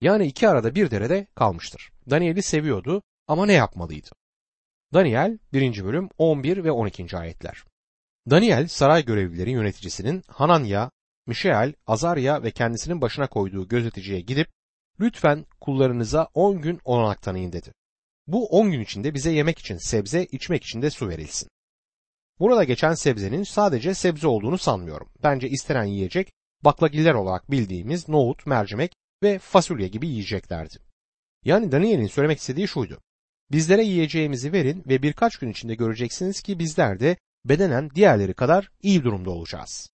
Yani 0.00 0.26
iki 0.26 0.48
arada 0.48 0.74
bir 0.74 0.90
derede 0.90 1.26
kalmıştır. 1.34 1.90
Daniel'i 2.10 2.42
seviyordu 2.42 3.02
ama 3.28 3.46
ne 3.46 3.52
yapmalıydı? 3.52 4.10
Daniel 4.94 5.38
1. 5.52 5.84
bölüm 5.84 6.08
11 6.18 6.64
ve 6.64 6.70
12. 6.70 7.16
ayetler. 7.16 7.64
Daniel 8.30 8.68
saray 8.68 9.04
görevlileri 9.04 9.50
yöneticisinin 9.50 10.22
Hananya, 10.28 10.90
Mişael, 11.26 11.74
Azarya 11.86 12.42
ve 12.42 12.50
kendisinin 12.50 13.00
başına 13.00 13.26
koyduğu 13.26 13.68
gözeticiye 13.68 14.20
gidip 14.20 14.48
lütfen 15.00 15.46
kullarınıza 15.60 16.28
10 16.34 16.60
gün 16.60 16.80
olanak 16.84 17.22
tanıyın 17.22 17.52
dedi. 17.52 17.72
Bu 18.26 18.46
10 18.46 18.72
gün 18.72 18.80
içinde 18.80 19.14
bize 19.14 19.30
yemek 19.30 19.58
için 19.58 19.76
sebze, 19.76 20.24
içmek 20.24 20.64
için 20.64 20.82
de 20.82 20.90
su 20.90 21.08
verilsin. 21.08 21.48
Burada 22.38 22.64
geçen 22.64 22.94
sebzenin 22.94 23.42
sadece 23.42 23.94
sebze 23.94 24.26
olduğunu 24.26 24.58
sanmıyorum. 24.58 25.08
Bence 25.22 25.48
istenen 25.48 25.84
yiyecek 25.84 26.32
baklagiller 26.62 27.14
olarak 27.14 27.50
bildiğimiz 27.50 28.08
nohut, 28.08 28.46
mercimek 28.46 28.92
ve 29.22 29.38
fasulye 29.38 29.88
gibi 29.88 30.08
yiyeceklerdi. 30.08 30.78
Yani 31.44 31.72
Daniel'in 31.72 32.06
söylemek 32.06 32.38
istediği 32.38 32.68
şuydu. 32.68 33.00
Bizlere 33.52 33.84
yiyeceğimizi 33.84 34.52
verin 34.52 34.84
ve 34.86 35.02
birkaç 35.02 35.36
gün 35.36 35.48
içinde 35.48 35.74
göreceksiniz 35.74 36.40
ki 36.40 36.58
bizler 36.58 37.00
de 37.00 37.16
bedenen 37.44 37.90
diğerleri 37.90 38.34
kadar 38.34 38.70
iyi 38.82 39.04
durumda 39.04 39.30
olacağız. 39.30 39.90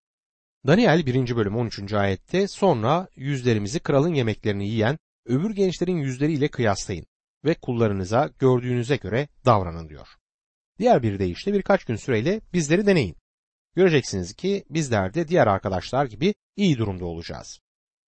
Daniel 0.67 1.07
1. 1.07 1.37
bölüm 1.37 1.57
13. 1.57 1.93
ayette 1.93 2.49
sonra 2.49 3.09
yüzlerimizi 3.17 3.81
kralın 3.81 4.15
yemeklerini 4.15 4.69
yiyen 4.69 4.99
öbür 5.27 5.51
gençlerin 5.55 5.97
yüzleriyle 5.97 6.49
kıyaslayın 6.49 7.07
ve 7.45 7.55
kullarınıza 7.55 8.31
gördüğünüze 8.39 8.97
göre 8.97 9.29
davranın 9.47 9.89
diyor. 9.89 10.09
Diğer 10.79 11.03
bir 11.03 11.19
deyişle 11.19 11.53
birkaç 11.53 11.85
gün 11.85 11.97
süreyle 11.97 12.41
bizleri 12.53 12.87
deneyin. 12.87 13.17
Göreceksiniz 13.77 14.35
ki 14.35 14.65
bizler 14.71 15.15
de 15.15 15.29
diğer 15.29 15.47
arkadaşlar 15.47 16.07
gibi 16.07 16.35
iyi 16.57 16.79
durumda 16.79 17.05
olacağız. 17.05 17.61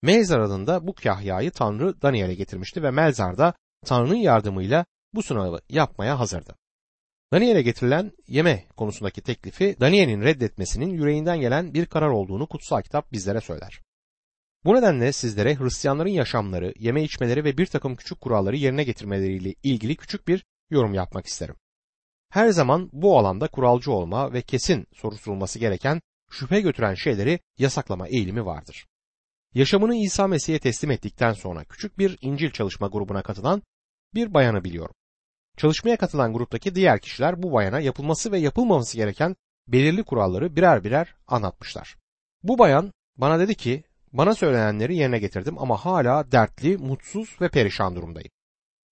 Melzar 0.02 0.40
adında 0.40 0.86
bu 0.86 0.94
kahyayı 0.94 1.50
Tanrı 1.50 2.02
Daniel'e 2.02 2.34
getirmişti 2.34 2.82
ve 2.82 2.90
Melzar 2.90 3.38
da 3.38 3.54
Tanrı'nın 3.86 4.14
yardımıyla 4.14 4.84
bu 5.14 5.22
sınavı 5.22 5.60
yapmaya 5.68 6.18
hazırdı. 6.18 6.56
Daniel'e 7.32 7.62
getirilen 7.62 8.12
yeme 8.28 8.64
konusundaki 8.76 9.22
teklifi 9.22 9.76
Daniel'in 9.80 10.22
reddetmesinin 10.22 10.90
yüreğinden 10.90 11.40
gelen 11.40 11.74
bir 11.74 11.86
karar 11.86 12.08
olduğunu 12.08 12.46
kutsal 12.46 12.82
kitap 12.82 13.12
bizlere 13.12 13.40
söyler. 13.40 13.80
Bu 14.64 14.74
nedenle 14.74 15.12
sizlere 15.12 15.58
Hristiyanların 15.58 16.08
yaşamları, 16.08 16.74
yeme 16.78 17.02
içmeleri 17.02 17.44
ve 17.44 17.58
bir 17.58 17.66
takım 17.66 17.96
küçük 17.96 18.20
kuralları 18.20 18.56
yerine 18.56 18.84
getirmeleriyle 18.84 19.54
ilgili 19.62 19.96
küçük 19.96 20.28
bir 20.28 20.44
yorum 20.70 20.94
yapmak 20.94 21.26
isterim. 21.26 21.56
Her 22.30 22.50
zaman 22.50 22.90
bu 22.92 23.18
alanda 23.18 23.48
kuralcı 23.48 23.92
olma 23.92 24.32
ve 24.32 24.42
kesin 24.42 24.86
soruşturulması 24.94 25.58
gereken 25.58 26.00
şüphe 26.30 26.60
götüren 26.60 26.94
şeyleri 26.94 27.40
yasaklama 27.58 28.08
eğilimi 28.08 28.46
vardır. 28.46 28.86
Yaşamını 29.54 29.94
İsa 29.94 30.26
Mesih'e 30.26 30.58
teslim 30.58 30.90
ettikten 30.90 31.32
sonra 31.32 31.64
küçük 31.64 31.98
bir 31.98 32.18
İncil 32.20 32.50
çalışma 32.50 32.86
grubuna 32.86 33.22
katılan 33.22 33.62
bir 34.14 34.34
bayanı 34.34 34.64
biliyorum. 34.64 34.94
Çalışmaya 35.56 35.96
katılan 35.96 36.32
gruptaki 36.32 36.74
diğer 36.74 37.00
kişiler 37.00 37.42
bu 37.42 37.52
bayana 37.52 37.80
yapılması 37.80 38.32
ve 38.32 38.38
yapılmaması 38.38 38.96
gereken 38.96 39.36
belirli 39.68 40.04
kuralları 40.04 40.56
birer 40.56 40.84
birer 40.84 41.14
anlatmışlar. 41.26 41.96
Bu 42.42 42.58
bayan 42.58 42.92
bana 43.16 43.38
dedi 43.38 43.54
ki 43.54 43.84
bana 44.12 44.34
söylenenleri 44.34 44.96
yerine 44.96 45.18
getirdim 45.18 45.58
ama 45.58 45.76
hala 45.76 46.32
dertli, 46.32 46.76
mutsuz 46.76 47.36
ve 47.40 47.48
perişan 47.48 47.96
durumdayım. 47.96 48.30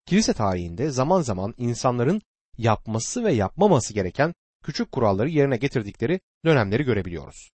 Kilise 0.05 0.33
tarihinde 0.33 0.89
zaman 0.89 1.21
zaman 1.21 1.53
insanların 1.57 2.21
yapması 2.57 3.23
ve 3.23 3.33
yapmaması 3.33 3.93
gereken 3.93 4.33
küçük 4.63 4.91
kuralları 4.91 5.29
yerine 5.29 5.57
getirdikleri 5.57 6.19
dönemleri 6.45 6.83
görebiliyoruz. 6.83 7.49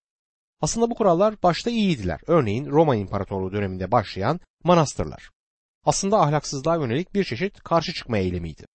Aslında 0.61 0.89
bu 0.89 0.95
kurallar 0.95 1.43
başta 1.43 1.69
iyiydiler. 1.69 2.21
Örneğin 2.27 2.65
Roma 2.65 2.95
İmparatorluğu 2.95 3.51
döneminde 3.51 3.91
başlayan 3.91 4.39
manastırlar. 4.63 5.29
Aslında 5.85 6.19
ahlaksızlığa 6.19 6.75
yönelik 6.75 7.13
bir 7.13 7.23
çeşit 7.23 7.63
karşı 7.63 7.93
çıkma 7.93 8.17
eylemiydi. 8.17 8.65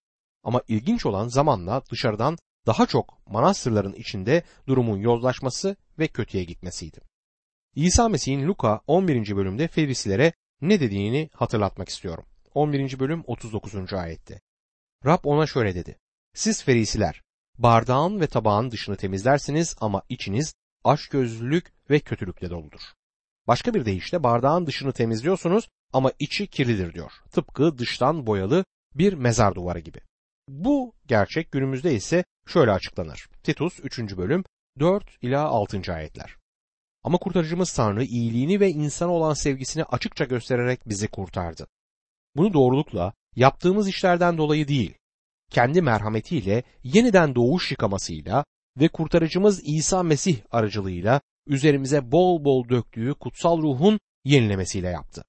Ama 0.42 0.62
ilginç 0.68 1.06
olan 1.06 1.28
zamanla 1.28 1.82
dışarıdan 1.90 2.38
daha 2.66 2.86
çok 2.86 3.26
manastırların 3.26 3.92
içinde 3.92 4.42
durumun 4.66 4.98
yozlaşması 4.98 5.76
ve 5.98 6.08
kötüye 6.08 6.44
gitmesiydi. 6.44 7.09
İsa 7.74 8.08
Mesih'in 8.08 8.48
Luka 8.48 8.80
11. 8.86 9.36
bölümde 9.36 9.68
Ferisilere 9.68 10.32
ne 10.60 10.80
dediğini 10.80 11.30
hatırlatmak 11.34 11.88
istiyorum. 11.88 12.24
11. 12.54 12.98
bölüm 12.98 13.22
39. 13.26 13.92
ayette. 13.92 14.40
Rab 15.06 15.18
ona 15.24 15.46
şöyle 15.46 15.74
dedi. 15.74 15.98
Siz 16.34 16.64
Ferisiler, 16.64 17.22
bardağın 17.58 18.20
ve 18.20 18.26
tabağın 18.26 18.70
dışını 18.70 18.96
temizlersiniz 18.96 19.76
ama 19.80 20.02
içiniz 20.08 20.54
açgözlülük 20.84 21.72
ve 21.90 22.00
kötülükle 22.00 22.50
doludur. 22.50 22.80
Başka 23.46 23.74
bir 23.74 23.84
deyişle 23.84 24.22
bardağın 24.22 24.66
dışını 24.66 24.92
temizliyorsunuz 24.92 25.68
ama 25.92 26.12
içi 26.18 26.46
kirlidir 26.46 26.94
diyor. 26.94 27.12
Tıpkı 27.32 27.78
dıştan 27.78 28.26
boyalı 28.26 28.64
bir 28.94 29.12
mezar 29.12 29.54
duvarı 29.54 29.78
gibi. 29.78 30.00
Bu 30.48 30.94
gerçek 31.06 31.52
günümüzde 31.52 31.94
ise 31.94 32.24
şöyle 32.46 32.70
açıklanır. 32.70 33.28
Titus 33.42 33.80
3. 33.82 33.98
bölüm 33.98 34.44
4 34.78 35.04
ila 35.22 35.44
6. 35.44 35.94
ayetler. 35.94 36.39
Ama 37.04 37.18
kurtarıcımız 37.18 37.72
Tanrı 37.72 38.04
iyiliğini 38.04 38.60
ve 38.60 38.70
insana 38.70 39.10
olan 39.12 39.34
sevgisini 39.34 39.84
açıkça 39.84 40.24
göstererek 40.24 40.88
bizi 40.88 41.08
kurtardı. 41.08 41.66
Bunu 42.36 42.52
doğrulukla 42.52 43.12
yaptığımız 43.36 43.88
işlerden 43.88 44.38
dolayı 44.38 44.68
değil, 44.68 44.94
kendi 45.50 45.82
merhametiyle 45.82 46.62
yeniden 46.82 47.34
doğuş 47.34 47.70
yıkamasıyla 47.70 48.44
ve 48.80 48.88
kurtarıcımız 48.88 49.62
İsa 49.64 50.02
Mesih 50.02 50.38
aracılığıyla 50.50 51.20
üzerimize 51.46 52.12
bol 52.12 52.44
bol 52.44 52.68
döktüğü 52.68 53.14
kutsal 53.14 53.62
ruhun 53.62 54.00
yenilemesiyle 54.24 54.88
yaptı. 54.88 55.24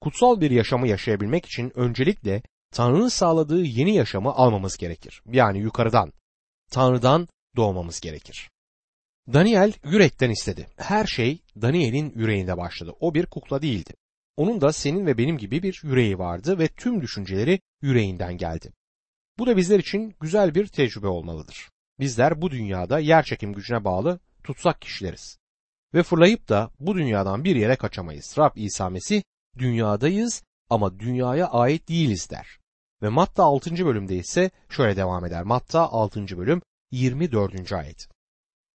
Kutsal 0.00 0.40
bir 0.40 0.50
yaşamı 0.50 0.88
yaşayabilmek 0.88 1.46
için 1.46 1.72
öncelikle 1.74 2.42
Tanrı'nın 2.72 3.08
sağladığı 3.08 3.62
yeni 3.62 3.94
yaşamı 3.94 4.32
almamız 4.32 4.76
gerekir. 4.76 5.22
Yani 5.32 5.58
yukarıdan, 5.58 6.12
Tanrı'dan 6.70 7.28
doğmamız 7.56 8.00
gerekir. 8.00 8.50
Daniel 9.32 9.72
yürekten 9.84 10.30
istedi. 10.30 10.66
Her 10.76 11.06
şey 11.06 11.42
Daniel'in 11.62 12.12
yüreğinde 12.16 12.56
başladı. 12.56 12.92
O 13.00 13.14
bir 13.14 13.26
kukla 13.26 13.62
değildi. 13.62 13.94
Onun 14.36 14.60
da 14.60 14.72
senin 14.72 15.06
ve 15.06 15.18
benim 15.18 15.38
gibi 15.38 15.62
bir 15.62 15.80
yüreği 15.84 16.18
vardı 16.18 16.58
ve 16.58 16.68
tüm 16.68 17.02
düşünceleri 17.02 17.60
yüreğinden 17.82 18.36
geldi. 18.36 18.72
Bu 19.38 19.46
da 19.46 19.56
bizler 19.56 19.78
için 19.78 20.14
güzel 20.20 20.54
bir 20.54 20.66
tecrübe 20.66 21.06
olmalıdır. 21.06 21.68
Bizler 21.98 22.42
bu 22.42 22.50
dünyada 22.50 22.98
yer 22.98 23.22
çekim 23.22 23.52
gücüne 23.52 23.84
bağlı 23.84 24.20
tutsak 24.44 24.80
kişileriz. 24.80 25.38
Ve 25.94 26.02
fırlayıp 26.02 26.48
da 26.48 26.70
bu 26.80 26.94
dünyadan 26.94 27.44
bir 27.44 27.56
yere 27.56 27.76
kaçamayız. 27.76 28.34
Rab 28.38 28.56
İsa 28.56 28.90
Mesih 28.90 29.22
dünyadayız 29.58 30.42
ama 30.70 31.00
dünyaya 31.00 31.46
ait 31.46 31.88
değiliz 31.88 32.30
der. 32.30 32.58
Ve 33.02 33.08
Matta 33.08 33.44
6. 33.44 33.86
bölümde 33.86 34.16
ise 34.16 34.50
şöyle 34.68 34.96
devam 34.96 35.24
eder. 35.24 35.42
Matta 35.42 35.80
6. 35.80 36.38
bölüm 36.38 36.62
24. 36.90 37.72
ayet. 37.72 38.08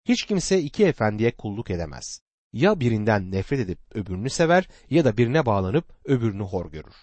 Hiç 0.05 0.25
kimse 0.25 0.59
iki 0.59 0.85
efendiye 0.85 1.31
kulluk 1.31 1.71
edemez. 1.71 2.21
Ya 2.53 2.79
birinden 2.79 3.31
nefret 3.31 3.59
edip 3.59 3.79
öbürünü 3.93 4.29
sever 4.29 4.67
ya 4.89 5.05
da 5.05 5.17
birine 5.17 5.45
bağlanıp 5.45 5.85
öbürünü 6.05 6.43
hor 6.43 6.71
görür. 6.71 6.95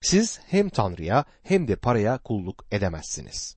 Siz 0.00 0.40
hem 0.46 0.68
Tanrı'ya 0.68 1.24
hem 1.42 1.68
de 1.68 1.76
paraya 1.76 2.18
kulluk 2.18 2.66
edemezsiniz. 2.70 3.56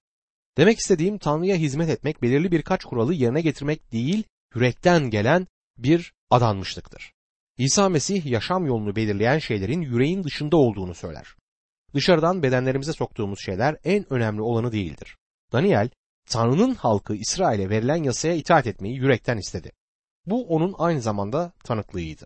Demek 0.57 0.79
istediğim 0.79 1.17
Tanrı'ya 1.17 1.55
hizmet 1.55 1.89
etmek 1.89 2.21
belirli 2.21 2.51
birkaç 2.51 2.85
kuralı 2.85 3.13
yerine 3.13 3.41
getirmek 3.41 3.91
değil, 3.91 4.23
yürekten 4.55 5.09
gelen 5.09 5.47
bir 5.77 6.13
adanmışlıktır. 6.29 7.13
İsa 7.57 7.89
Mesih 7.89 8.25
yaşam 8.25 8.65
yolunu 8.65 8.95
belirleyen 8.95 9.39
şeylerin 9.39 9.81
yüreğin 9.81 10.23
dışında 10.23 10.57
olduğunu 10.57 10.95
söyler. 10.95 11.35
Dışarıdan 11.93 12.43
bedenlerimize 12.43 12.93
soktuğumuz 12.93 13.39
şeyler 13.45 13.77
en 13.83 14.13
önemli 14.13 14.41
olanı 14.41 14.71
değildir. 14.71 15.17
Daniel, 15.51 15.89
Tanrı'nın 16.29 16.75
halkı 16.75 17.15
İsrail'e 17.15 17.69
verilen 17.69 18.03
yasaya 18.03 18.33
itaat 18.35 18.67
etmeyi 18.67 18.95
yürekten 18.95 19.37
istedi. 19.37 19.71
Bu 20.25 20.47
onun 20.47 20.75
aynı 20.77 21.01
zamanda 21.01 21.51
tanıklığıydı. 21.63 22.23